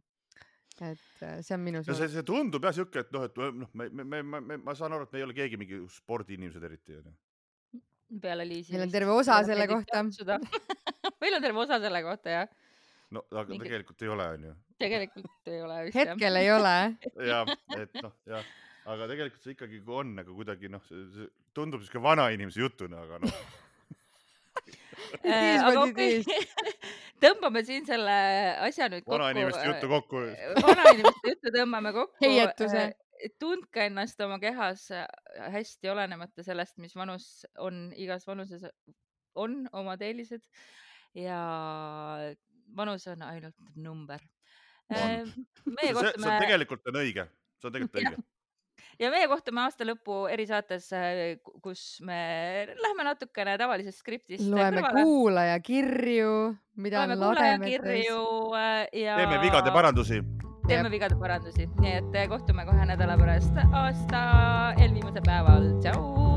[0.78, 3.88] et äh, see on minu see, see tundub jah siuke, et noh, et noh, me,
[3.90, 7.16] me, me, me, ma saan aru, et me ei ole keegi mingi spordiinimesed eriti onju
[8.22, 8.72] peale Liisi.
[8.72, 10.02] meil on terve osa selle kohta
[11.22, 12.48] meil on terve osa selle kohta, jah.
[13.14, 13.64] No aga Mingi...
[13.64, 14.54] tegelikult ei ole, onju.
[14.82, 15.98] tegelikult ei ole vist.
[16.00, 16.74] hetkel ei ole.
[17.32, 18.50] jah, et noh, jah,
[18.88, 23.40] aga tegelikult see ikkagi on nagu kuidagi noh, see tundub siuke vanainimese jutuna, aga noh
[25.24, 26.46] äh, aga okei okay.
[27.24, 28.14] tõmbame siin selle
[28.68, 29.16] asja nüüd kokku.
[29.16, 30.24] vanainimeste juttu kokku.
[30.62, 32.18] vanainimeste juttu tõmbame kokku.
[32.24, 35.06] heietuse äh, tundke ennast oma kehas äh,
[35.54, 38.66] hästi, olenemata sellest, mis vanus on, igas vanuses
[39.38, 40.44] on omad eelised
[41.16, 41.40] ja
[42.76, 44.24] vanus on ainult number.
[44.88, 46.24] Äh, see, kohtume...
[46.24, 47.28] see on tegelikult on õige,
[47.60, 48.26] see on tegelikult õige
[48.98, 52.18] ja meie kohtume aasta lõpu erisaates, äh, kus me
[52.78, 54.46] lähme natukene tavalisest skriptist.
[54.50, 56.34] loeme kuulajakirju,
[56.82, 58.06] mida loeme on lademetes.
[58.92, 59.16] ja.
[59.16, 60.22] teeme vigade parandusi
[60.68, 64.24] teeme vigade parandusi, nii et kohtume kohe nädala pärast aasta
[64.76, 66.27] eelviimasel päeval, tšau.